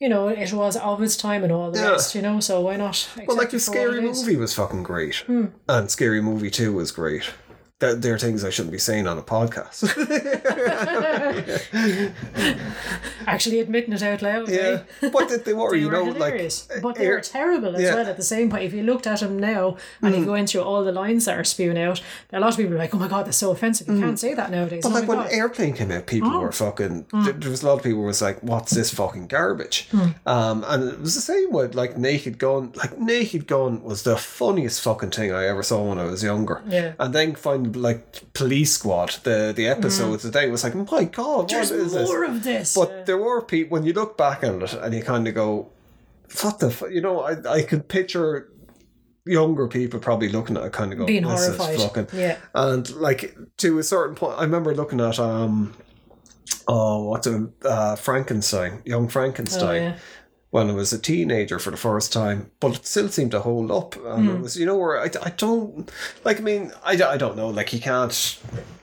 [0.00, 1.90] you know, it was of its time and all the Yeah.
[1.90, 2.40] rest, you know.
[2.40, 3.08] So why not?
[3.26, 5.46] Well, like the it for what scary movie was fucking great, Hmm.
[5.68, 7.24] and Scary Movie Two was great.
[7.80, 9.86] That there are things I shouldn't be saying on a podcast.
[13.26, 14.48] Actually, admitting it out loud.
[14.48, 15.10] yeah, eh?
[15.12, 17.82] but they, they were, They you were know, hilarious, like but they were terrible as
[17.82, 17.94] yeah.
[17.94, 18.64] well at the same point.
[18.64, 20.18] If you looked at them now and Mm.
[20.20, 22.00] you go into all the lines that are spewing out,
[22.32, 23.86] a lot of people are like, "Oh my god, that's so offensive!
[23.88, 24.84] You can't say that nowadays." Mm.
[24.84, 25.30] But oh like when god.
[25.30, 25.34] Mm.
[25.36, 27.04] Airplane came out, people were fucking.
[27.24, 30.14] th- There was a lot of people who was like, "What's this fucking garbage?" Mm.
[30.26, 32.72] Um, and it was the same with like Naked Gun.
[32.74, 36.62] Like Naked Gun was the funniest fucking thing I ever saw when I was younger.
[36.66, 36.94] Yeah.
[36.98, 37.34] And then
[37.76, 41.48] like Police Squad, the the episodes today was like, "My God.
[41.48, 42.74] There's what is this?" more of this.
[42.74, 45.70] But there were people when you look back on it and you kind of go,
[46.42, 46.88] "What the?" Fu-?
[46.88, 48.50] You know, I I could picture
[49.24, 51.78] younger people probably looking at it, kind of go, being "This horrified.
[51.78, 52.38] fucking." yeah.
[52.54, 55.74] And like to a certain point, I remember looking at um,
[56.66, 59.62] oh, what's a uh, Frankenstein, Young Frankenstein.
[59.62, 59.96] Oh, yeah.
[60.50, 63.70] When I was a teenager for the first time, but it still seemed to hold
[63.70, 63.96] up.
[63.96, 64.36] And Hmm.
[64.36, 65.90] it was, you know, where I, I don't,
[66.24, 68.38] like, I mean, I, I don't know, like, you can't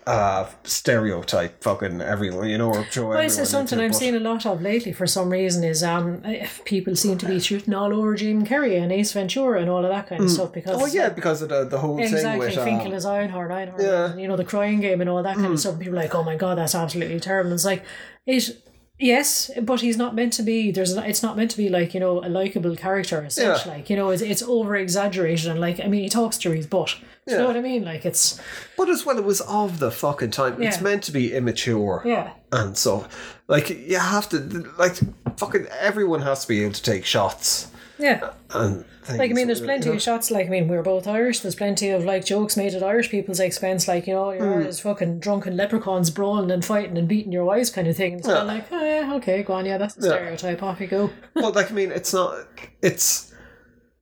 [0.06, 4.46] uh, stereotype fucking everyone, you know, or throw Well, everyone something but- seeing a lot
[4.46, 6.22] of lately for some reason is um
[6.66, 9.90] people seem to be shooting all over Jim Carrey and Ace Ventura and all of
[9.90, 12.64] that kind of stuff because Oh, yeah, because of the, the whole Exactly, thing with.
[12.64, 14.12] Finkel Um, is Einhorn, Einhorn, Yeah.
[14.12, 15.80] and, you know, the crying game and all that kind of stuff.
[15.80, 17.50] People are like, oh my god, that's absolutely terrible.
[17.50, 17.84] And it's like,
[18.28, 18.62] it
[18.98, 20.72] Yes, but he's not meant to be.
[20.72, 20.94] There's.
[20.94, 23.66] It's not meant to be like you know a likable character as such.
[23.66, 23.72] Yeah.
[23.74, 26.66] Like you know, it's, it's over exaggerated and like I mean, he talks through his
[26.66, 26.96] butt.
[27.28, 27.84] Do you know what I mean?
[27.84, 28.40] Like it's
[28.78, 30.62] But as well, it was of the fucking time.
[30.62, 32.04] It's meant to be immature.
[32.06, 33.08] yeah, And so,
[33.48, 34.38] like, you have to,
[34.78, 34.96] like,
[35.38, 37.72] fucking everyone has to be able to take shots.
[37.98, 38.32] Yeah.
[38.52, 39.96] And Like I mean, there's you plenty know.
[39.96, 40.32] of shots.
[40.32, 41.40] Like I mean, we're both Irish.
[41.42, 43.88] There's plenty of like jokes made at Irish people's expense.
[43.88, 47.70] Like you know, you're as fucking drunken leprechauns brawling and fighting and beating your wives,
[47.70, 48.14] kind of thing.
[48.20, 50.14] It's kind of like, oh yeah, okay, go on, yeah, that's the Yeah.
[50.16, 50.64] stereotype.
[50.64, 51.10] Off you go.
[51.34, 52.46] But like, I mean, it's not.
[52.82, 53.32] It's.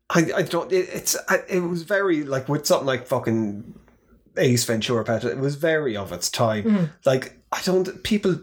[0.10, 0.72] I, I don't.
[0.72, 1.16] It, it's.
[1.28, 3.74] I, it was very like with something like fucking
[4.38, 5.24] Ace Ventura Pet.
[5.24, 6.64] It was very of its time.
[6.64, 6.84] Hmm.
[7.06, 8.04] Like I don't.
[8.04, 8.40] People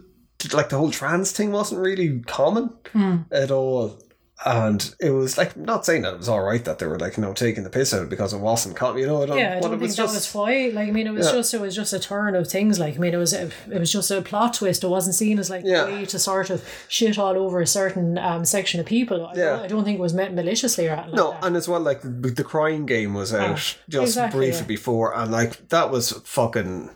[0.53, 3.17] like the whole trans thing wasn't really common Hmm.
[3.31, 3.99] at all.
[4.43, 7.15] And it was like not saying that it was all right that they were like
[7.17, 8.99] you know taking the piss out because it wasn't common.
[8.99, 10.71] You know, I don't, Yeah, I don't it think was that just was why.
[10.73, 11.33] Like I mean, it was Yeah.
[11.33, 12.79] just it was just a turn of things.
[12.79, 14.83] Like I mean, it was it was just a plot twist.
[14.83, 15.83] It wasn't seen as like Yeah.
[15.83, 19.27] a way to sort of shit all over a certain um, section of people.
[19.27, 19.45] I, Yeah.
[19.57, 21.79] don't, I don't think it was meant maliciously or anything No, like and as well,
[21.79, 23.57] like the, crying game was out
[23.89, 24.67] just exactly, briefly yeah.
[24.67, 26.89] before, and like that was fucking.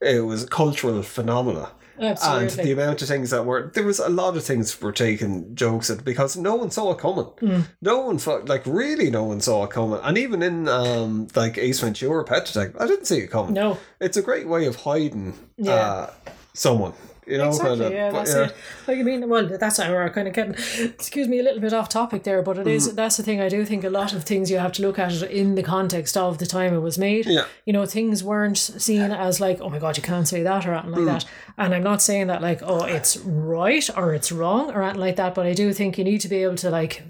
[0.00, 4.08] It was a cultural phenomena, and the amount of things that were there was a
[4.08, 7.66] lot of things were taking jokes at because no one saw it coming.
[7.80, 11.58] No one fu- like really no one saw it coming, and even in um like
[11.58, 13.54] Ace Ventura: Pet Detective, I didn't see it coming.
[13.54, 13.78] no.
[14.00, 15.72] It's a great way of hiding Yeah.
[15.74, 16.10] uh,
[16.54, 16.92] someone.
[17.24, 18.44] You know, Exactly, kind of, yeah, but, that's yeah.
[18.46, 18.54] it.
[18.88, 20.54] Like I mean, well, that's how we're kind of getting.
[20.54, 22.88] Excuse me, a little bit off topic there, but it is.
[22.88, 22.96] Mm.
[22.96, 23.40] That's the thing.
[23.40, 25.62] I do think a lot of things you have to look at it in the
[25.62, 27.26] context of the time it was made.
[27.26, 27.44] Yeah.
[27.64, 30.74] You know, things weren't seen as like, oh my god, you can't say that or
[30.74, 31.06] anything Mm.
[31.06, 31.30] like that.
[31.58, 35.16] And I'm not saying that like, oh, it's right or it's wrong or anything like
[35.16, 35.34] that.
[35.36, 37.02] But I do think you need to be able to like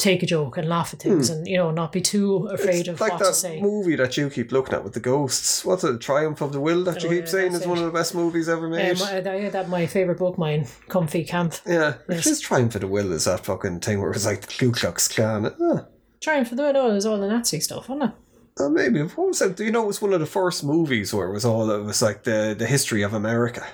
[0.00, 2.96] take a joke and laugh at things and you know not be too afraid of
[2.98, 3.02] Hmm.
[3.04, 3.60] like what that to say.
[3.60, 5.64] movie that you keep looking at with the ghosts.
[5.64, 6.00] What's it?
[6.00, 8.14] Triumph of the Will that you Oh, keep yeah, saying is one of the best
[8.14, 9.00] movies ever Um, made.
[9.00, 11.54] I, I had that my favorite book, mine, Comfy Camp.
[11.66, 14.40] yeah, it's just Triumph of the Will is that fucking thing where it was like
[14.40, 15.52] the Ku Klux Klan.
[15.60, 15.84] Ah,
[16.20, 18.16] Trying for the no, it was all the Nazi stuff, wasn't it?
[18.58, 19.56] oh, maybe what was it?
[19.56, 21.82] Do you know it was one of the first movies where it was all it
[21.82, 23.66] was like the the history of America.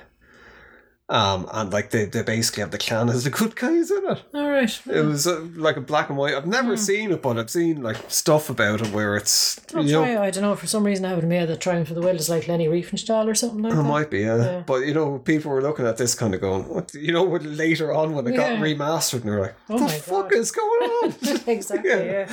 [1.08, 4.22] Um, and like they, they basically have the Klan as the good guys in it.
[4.34, 4.80] All right.
[4.90, 6.34] It was uh, like a black and white.
[6.34, 6.76] I've never Hmm.
[6.82, 10.02] seen it, but I've seen like stuff about it where it's I'll you know.
[10.20, 10.56] I don't know.
[10.56, 12.48] For some reason, I have in my head that Trying for the Will is like
[12.48, 13.82] Leni Riefenstahl or something like It that.
[13.82, 14.64] It might be, yeah.
[14.66, 17.92] But you know, people were looking at this kind of going, "What?" You know, later
[17.92, 20.38] on when it got remastered, and they're like, Oh "What my the fuck God.
[20.40, 21.14] is going on?"
[21.46, 21.90] exactly.
[21.90, 22.02] Yeah.
[22.02, 22.24] Yeah,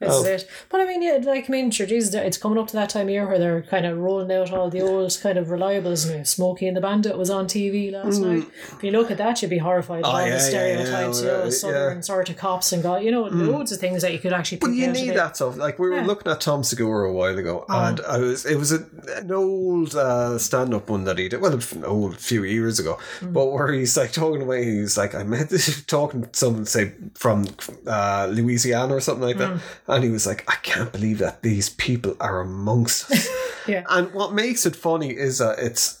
[0.00, 0.24] this is Oh.
[0.26, 0.48] it.
[0.68, 3.06] But I mean, yeah, like I mean, sure, Jesus, it's coming up to that time
[3.06, 6.06] of year where they're kind of rolling out all the old kind of reliables.
[6.10, 8.44] I mean, Smokey and the Bandit was on TV last night.
[8.76, 10.08] If you look at that, you'd be horrified at Mm.
[10.08, 11.50] Oh, all yeah, the stereotypes, yeah, you know, yeah.
[11.50, 14.58] southern sort of cops and got you know loads of things that you could actually.
[14.58, 15.56] But you need that stuff.
[15.56, 16.06] Like we were Yeah.
[16.06, 17.84] looking at Tom Segura a while ago, Oh.
[17.84, 18.84] and I was it was a,
[19.16, 21.40] an old uh, stand up one that he did.
[21.40, 23.32] Well, an old few years ago, Mm.
[23.32, 24.64] but where he's like talking away.
[24.64, 27.46] He's like, I met this talking to someone say from
[27.86, 29.60] uh, Louisiana or something like Mm.
[29.86, 33.28] that, and he was like, I can't believe that these people are amongst us.
[33.68, 33.84] Yeah.
[33.90, 35.97] And what makes it funny is that it's.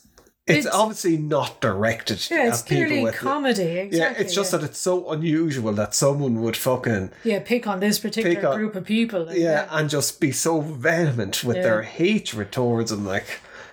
[0.48, 3.62] It's, It's- obviously not directed Yeah, it's clearly with comedy.
[3.62, 7.80] Exactly, yeah, it's just that it's so unusual that someone would fucking yeah, pick on
[7.80, 9.24] this particular on- group of people.
[9.26, 11.62] like, yeah, and just be so vehement with Yeah.
[11.62, 13.26] their hatred towards them, Like,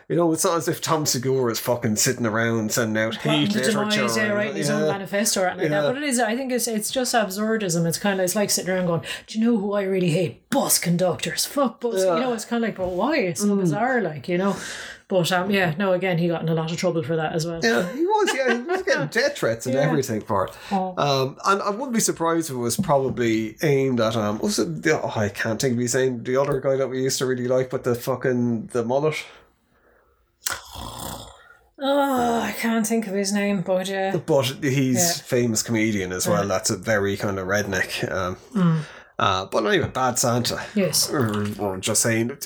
[0.07, 3.51] you know, it's not as if Tom Segura is fucking sitting around sending out hate
[3.53, 3.89] the literature.
[4.01, 5.93] demise, yeah, writing his own manifesto or anything like that.
[5.95, 7.87] But it is, I think it's it's just absurdism.
[7.87, 10.47] It's kind of it's like sitting around going, "Do you know who I really hate?
[10.51, 11.45] Bus conductors.
[11.47, 12.11] Fuck bus." Yeah.
[12.11, 12.15] Mm.
[12.17, 13.17] You know, it's kind of like, but why?
[13.17, 14.55] It's so bizarre, like you know.
[15.07, 15.93] But um, yeah, no.
[15.93, 17.59] Again, he got in a lot of trouble for that as well.
[17.63, 18.33] Yeah, he was.
[18.35, 19.81] Yeah, he was getting death threats and Yeah.
[19.81, 20.53] everything for it.
[20.71, 24.39] Um, and I wouldn't be surprised if it was probably aimed at um.
[24.39, 24.99] Was it the?
[25.01, 26.23] Oh, I can't think of his name.
[26.23, 29.23] The other guy that we used to really like, but the fucking the mullet.
[31.77, 35.23] Oh, I can't think of his name, but yeah, But he's Yeah.
[35.23, 36.47] famous comedian as well.
[36.47, 38.09] That's a very kind of redneck.
[38.11, 38.79] Um, Mm.
[39.19, 40.61] Uh, but even Bad Santa.
[40.75, 42.45] yes, Or, or just saying, it,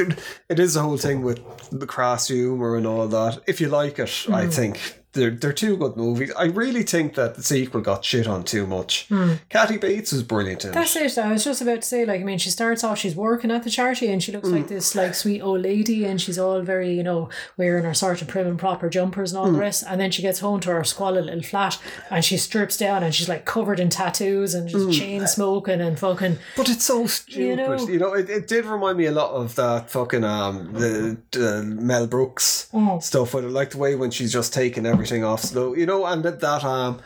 [0.50, 1.40] it is the whole thing with
[1.72, 3.40] the crass humor and all that.
[3.48, 4.54] If you like it, I Mm.
[4.54, 6.32] think they're they're two good movies.
[6.38, 9.08] I really think that the sequel got shit on too much.
[9.50, 10.74] Kathy Bates was brilliant in Mm.
[10.76, 11.02] that's it.
[11.04, 11.18] it.
[11.18, 13.64] I was just about to say, like, I mean, she starts off, she's working at
[13.64, 14.54] the charity, and she looks Mm.
[14.58, 18.22] like this like sweet old lady, and she's all very, you know, wearing her sort
[18.22, 19.54] of prim and proper jumpers and all Mm.
[19.54, 19.84] the rest.
[19.88, 21.78] And then she gets home to her squalid little flat,
[22.12, 24.94] and she strips down, and she's like covered in tattoos and Mm.
[24.94, 26.38] chain smoking and fucking.
[26.56, 27.40] But it's so stupid.
[27.42, 27.88] You know?
[27.88, 31.64] you know, it, it did remind me a lot of that fucking um the, the
[31.64, 33.02] Mel Brooks Mm.
[33.02, 36.06] stuff with it, like the way when she's just taking everything off slow, you know,
[36.06, 37.00] and that, that um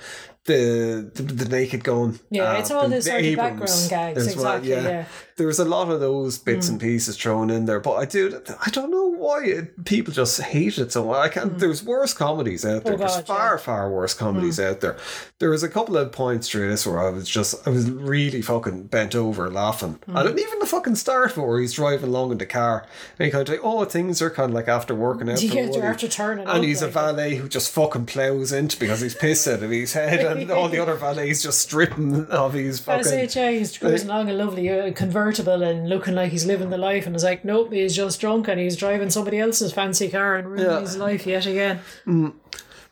[0.46, 2.20] the, the the naked gun.
[2.30, 4.70] Yeah, uh, it's all the, this the sort of Abrahams background gags, well, exactly.
[4.72, 5.06] Yeah.
[5.36, 6.84] There's a lot of those bits and mm.
[6.84, 8.42] pieces thrown in there, but I do.
[8.66, 11.18] I don't know why it, people just hate it so much.
[11.18, 11.54] I can't.
[11.54, 11.60] Mm.
[11.60, 12.94] There's worse comedies out there.
[12.94, 14.70] Oh, God, there's far, far worse comedies mm.
[14.70, 14.98] out there.
[15.40, 18.42] There was a couple of points through this where I was just, I was really
[18.42, 20.00] fucking bent over laughing.
[20.14, 22.86] I don't even the fucking start where he's driving along in the car,
[23.18, 25.42] and he kind of like, oh, things are kind of like after working out.
[25.54, 29.02] Yeah, they're after turning And he's a like- valet who just fucking plows into because
[29.02, 32.80] he's pissed out of his head, and all the other valets just stripping of his
[32.88, 33.30] I fucking.
[33.30, 35.23] say, yeah, he's cruising along a lovely uh, convertible
[35.64, 38.60] and looking like he's living the life, and it's like, nope, he's just drunk and
[38.60, 40.80] he's driving somebody else's fancy car and ruining Yeah.
[40.82, 41.80] his life yet again.
[42.06, 42.34] Mm.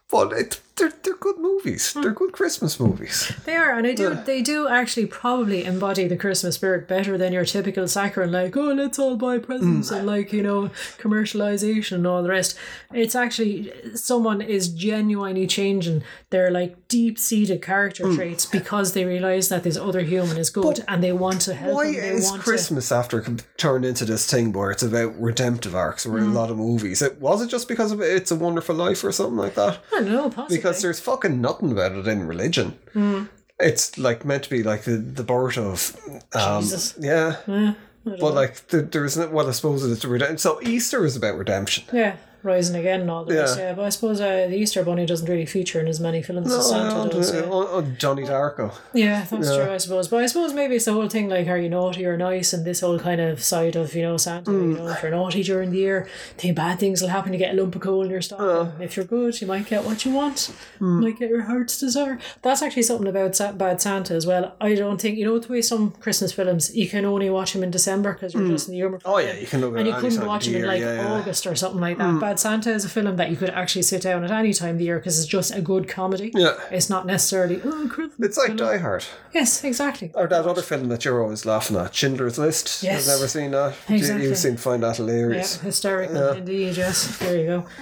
[0.09, 1.91] But it, they're they're good movies.
[1.93, 2.01] Hmm.
[2.01, 3.31] They're good Christmas movies.
[3.45, 4.15] They are, and I do.
[4.15, 8.73] They do actually probably embody the Christmas spirit better than your typical saccharine, like oh,
[8.73, 12.57] let's all buy presents and like you know commercialization and all the rest.
[12.93, 19.49] It's actually someone is genuinely changing their like deep seated character traits because they realize
[19.49, 21.75] that this other human is good and they want to help.
[21.75, 23.21] Why is Christmas after
[23.57, 26.29] turned into this thing where it's about redemptive arcs or Hmm.
[26.31, 27.01] a lot of movies?
[27.01, 29.79] It was it just because of It's a Wonderful Life or something like that?
[29.93, 30.57] I don't know, possibly.
[30.57, 32.77] Because there's fucking nothing about it in religion.
[32.93, 33.23] Hmm.
[33.59, 35.95] It's like meant to be like the, the birth of
[36.33, 36.95] um, Jesus.
[36.99, 37.37] yeah.
[37.47, 37.73] Yeah,
[38.05, 38.27] But know.
[38.29, 39.31] like the, there isn't.
[39.31, 40.37] well, I suppose it's redemption.
[40.39, 41.83] So Easter is about redemption.
[41.93, 43.41] yeah, rising again and all the Yeah.
[43.41, 43.59] rest.
[43.59, 46.53] Yeah, but I suppose uh, the Easter Bunny doesn't really feature in as many films
[46.53, 47.33] as Santa does.
[47.33, 47.41] Yeah.
[47.45, 48.73] oh, oh, Johnny Darko.
[48.93, 50.07] Yeah, that's true, I suppose.
[50.07, 52.53] But I suppose maybe it's the whole thing like, are you naughty or nice?
[52.53, 54.77] And this whole kind of side of, you know, Santa, you mm.
[54.77, 57.33] know, if you're naughty during the year, think bad things will happen.
[57.33, 58.81] You get a lump of coal in your stocking.
[58.81, 60.53] if you're good, you might get what you want.
[60.79, 62.19] You might get your heart's desire.
[62.41, 64.55] That's actually something about Bad Santa as well.
[64.59, 67.63] I don't think, you know, the way some Christmas films, you can only watch them
[67.63, 68.49] in December because you're mm.
[68.49, 68.99] just in the humor.
[69.05, 71.13] Oh yeah, you can look at And you couldn't watch them in like yeah, yeah.
[71.13, 72.19] August or something like that.
[72.19, 74.77] Bad Santa is a film that you could actually sit down at any time of
[74.79, 76.31] the year because it's just a good comedy.
[76.33, 76.55] Yeah.
[76.71, 78.19] It's not necessarily, oh, Christmas.
[78.27, 79.03] It's like Die Hard.
[79.33, 80.11] Yes, exactly.
[80.15, 82.83] Or that other film that you're always laughing at, Schindler's List.
[82.83, 83.07] Yes.
[83.09, 83.75] I've never seen that.
[83.87, 84.27] You- Exactly.
[84.27, 85.57] You seem to find that Hilarious.
[85.57, 86.77] Yeah, hysterical indeed.
[86.77, 87.65] Yes, there you go.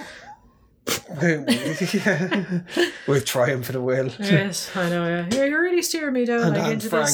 [1.22, 2.60] Yeah.
[3.06, 4.10] With Triumph for the Will.
[4.18, 5.06] Yes, I know.
[5.06, 7.10] Yeah, you're, you're really steering me down And like Anne into Frank.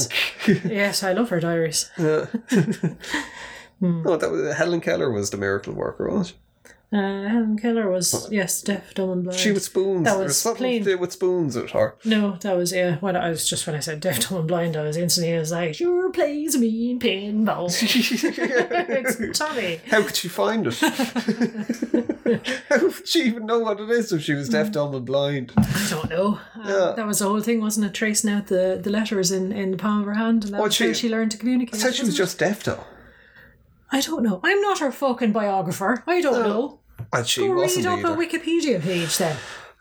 [0.47, 0.65] this.
[0.65, 1.91] Yes, I love her diaries.
[1.99, 2.27] No,
[3.83, 6.35] oh, that was Helen Keller was the miracle worker, wasn't she?
[6.93, 9.39] Uh, Helen Keller was yes, deaf, dumb, and blind.
[9.41, 10.05] She with spoons.
[10.05, 10.85] That was something plain.
[10.85, 11.97] to do with spoons with her.
[12.05, 12.97] No, that was yeah.
[12.99, 15.41] When I was just when I said deaf, dumb, and blind, I was instantly I
[15.41, 19.81] was like, "Sure plays me in pinball." it's Tommy.
[19.91, 20.75] How could she find it?
[22.69, 25.53] How would she even know what it is if she was deaf, dumb, and blind?
[25.57, 26.39] I don't know.
[26.57, 26.93] Uh, Yeah.
[26.97, 27.95] That was the whole thing, wasn't it?
[27.95, 30.69] Tracing out the, the letters in, in the palm of her hand, and that Oh,
[30.69, 31.75] she- how she learned to communicate.
[31.75, 32.19] I said she was it?
[32.19, 32.85] just deaf, though.
[33.91, 34.41] I don't know.
[34.43, 36.03] I'm not her fucking biographer.
[36.07, 36.81] I don't know.
[37.13, 38.13] And she Go read wasn't up either.
[38.15, 39.37] a Wikipedia page then.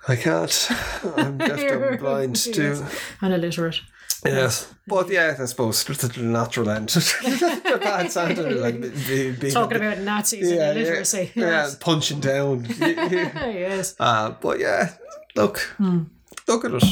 [0.07, 0.69] I can't.
[1.17, 2.85] I'm deaf, and blind too.
[3.21, 3.81] And illiterate.
[4.23, 6.87] Yes, but yeah, I suppose the natural end.
[7.79, 11.31] bad Santa, like be, be, Talking about Nazis yeah, and illiteracy.
[11.35, 11.75] yeah, yeah, Yes.
[11.75, 12.65] punching down.
[12.79, 13.95] yes.
[13.99, 14.93] uh, but yeah,
[15.35, 16.03] look, Hmm.
[16.47, 16.83] look at it.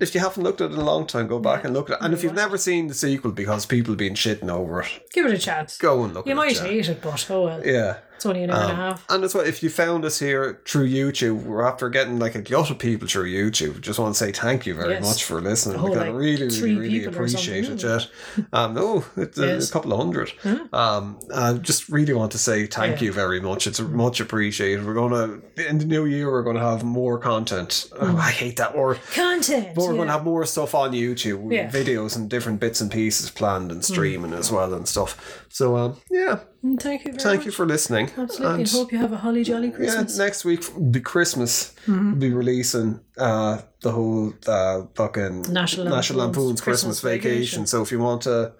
[0.00, 1.94] If you haven't looked at it in a long time, go back and look at
[1.98, 2.04] it.
[2.04, 5.26] And if you've never seen the sequel because people have been shitting over it, Give
[5.26, 5.78] it a chance.
[5.78, 6.56] go and look You at might it.
[6.56, 6.62] yeah.
[6.64, 7.66] hate it, but oh well.
[7.66, 7.96] Yeah.
[8.24, 9.04] It's only an hour and a Um, half.
[9.10, 12.54] and that's why if you found us here through YouTube, we're after getting like a
[12.56, 13.82] lot of people through YouTube.
[13.82, 15.02] Just want to say thank you very Yes.
[15.04, 15.78] much for listening.
[15.78, 17.76] whole, we like, really, really, really appreciate it.
[17.76, 18.06] Jet.
[18.54, 19.68] Um, no, it's a, Yes.
[19.68, 20.32] a couple of hundred.
[20.72, 23.06] Um, I just really want to say thank Yeah.
[23.06, 23.66] you very much.
[23.66, 24.86] It's much appreciated.
[24.86, 26.30] We're gonna in the new year.
[26.30, 27.90] We're gonna have more content.
[28.00, 29.00] Oh, I hate that word.
[29.14, 29.74] Content.
[29.74, 29.96] But we're yeah.
[29.96, 31.68] going to have more stuff on YouTube, Yeah.
[31.70, 35.44] videos and different bits and pieces planned and streaming as well and stuff.
[35.50, 37.46] So, um, yeah, Mm, Thank you very thank much.
[37.46, 38.10] you for listening.
[38.16, 38.62] Absolutely.
[38.62, 39.94] And Hope you have a holly jolly Christmas.
[39.94, 40.18] yeah, Christmas.
[40.18, 41.74] next week will be Christmas.
[41.86, 42.10] Mm-hmm.
[42.12, 47.30] We'll be releasing uh, the whole uh, fucking National National Lampoon's Lampoon's Christmas, Christmas vacation.
[47.32, 47.62] Vacation.
[47.64, 47.66] Mm-hmm.
[47.66, 48.52] So if you want to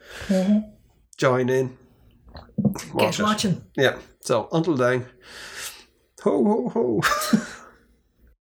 [1.17, 1.79] join in,
[2.93, 3.23] watch Get it.
[3.23, 3.65] watching.
[3.77, 3.97] Yeah.
[4.21, 5.07] So until then,
[6.23, 7.01] ho ho ho.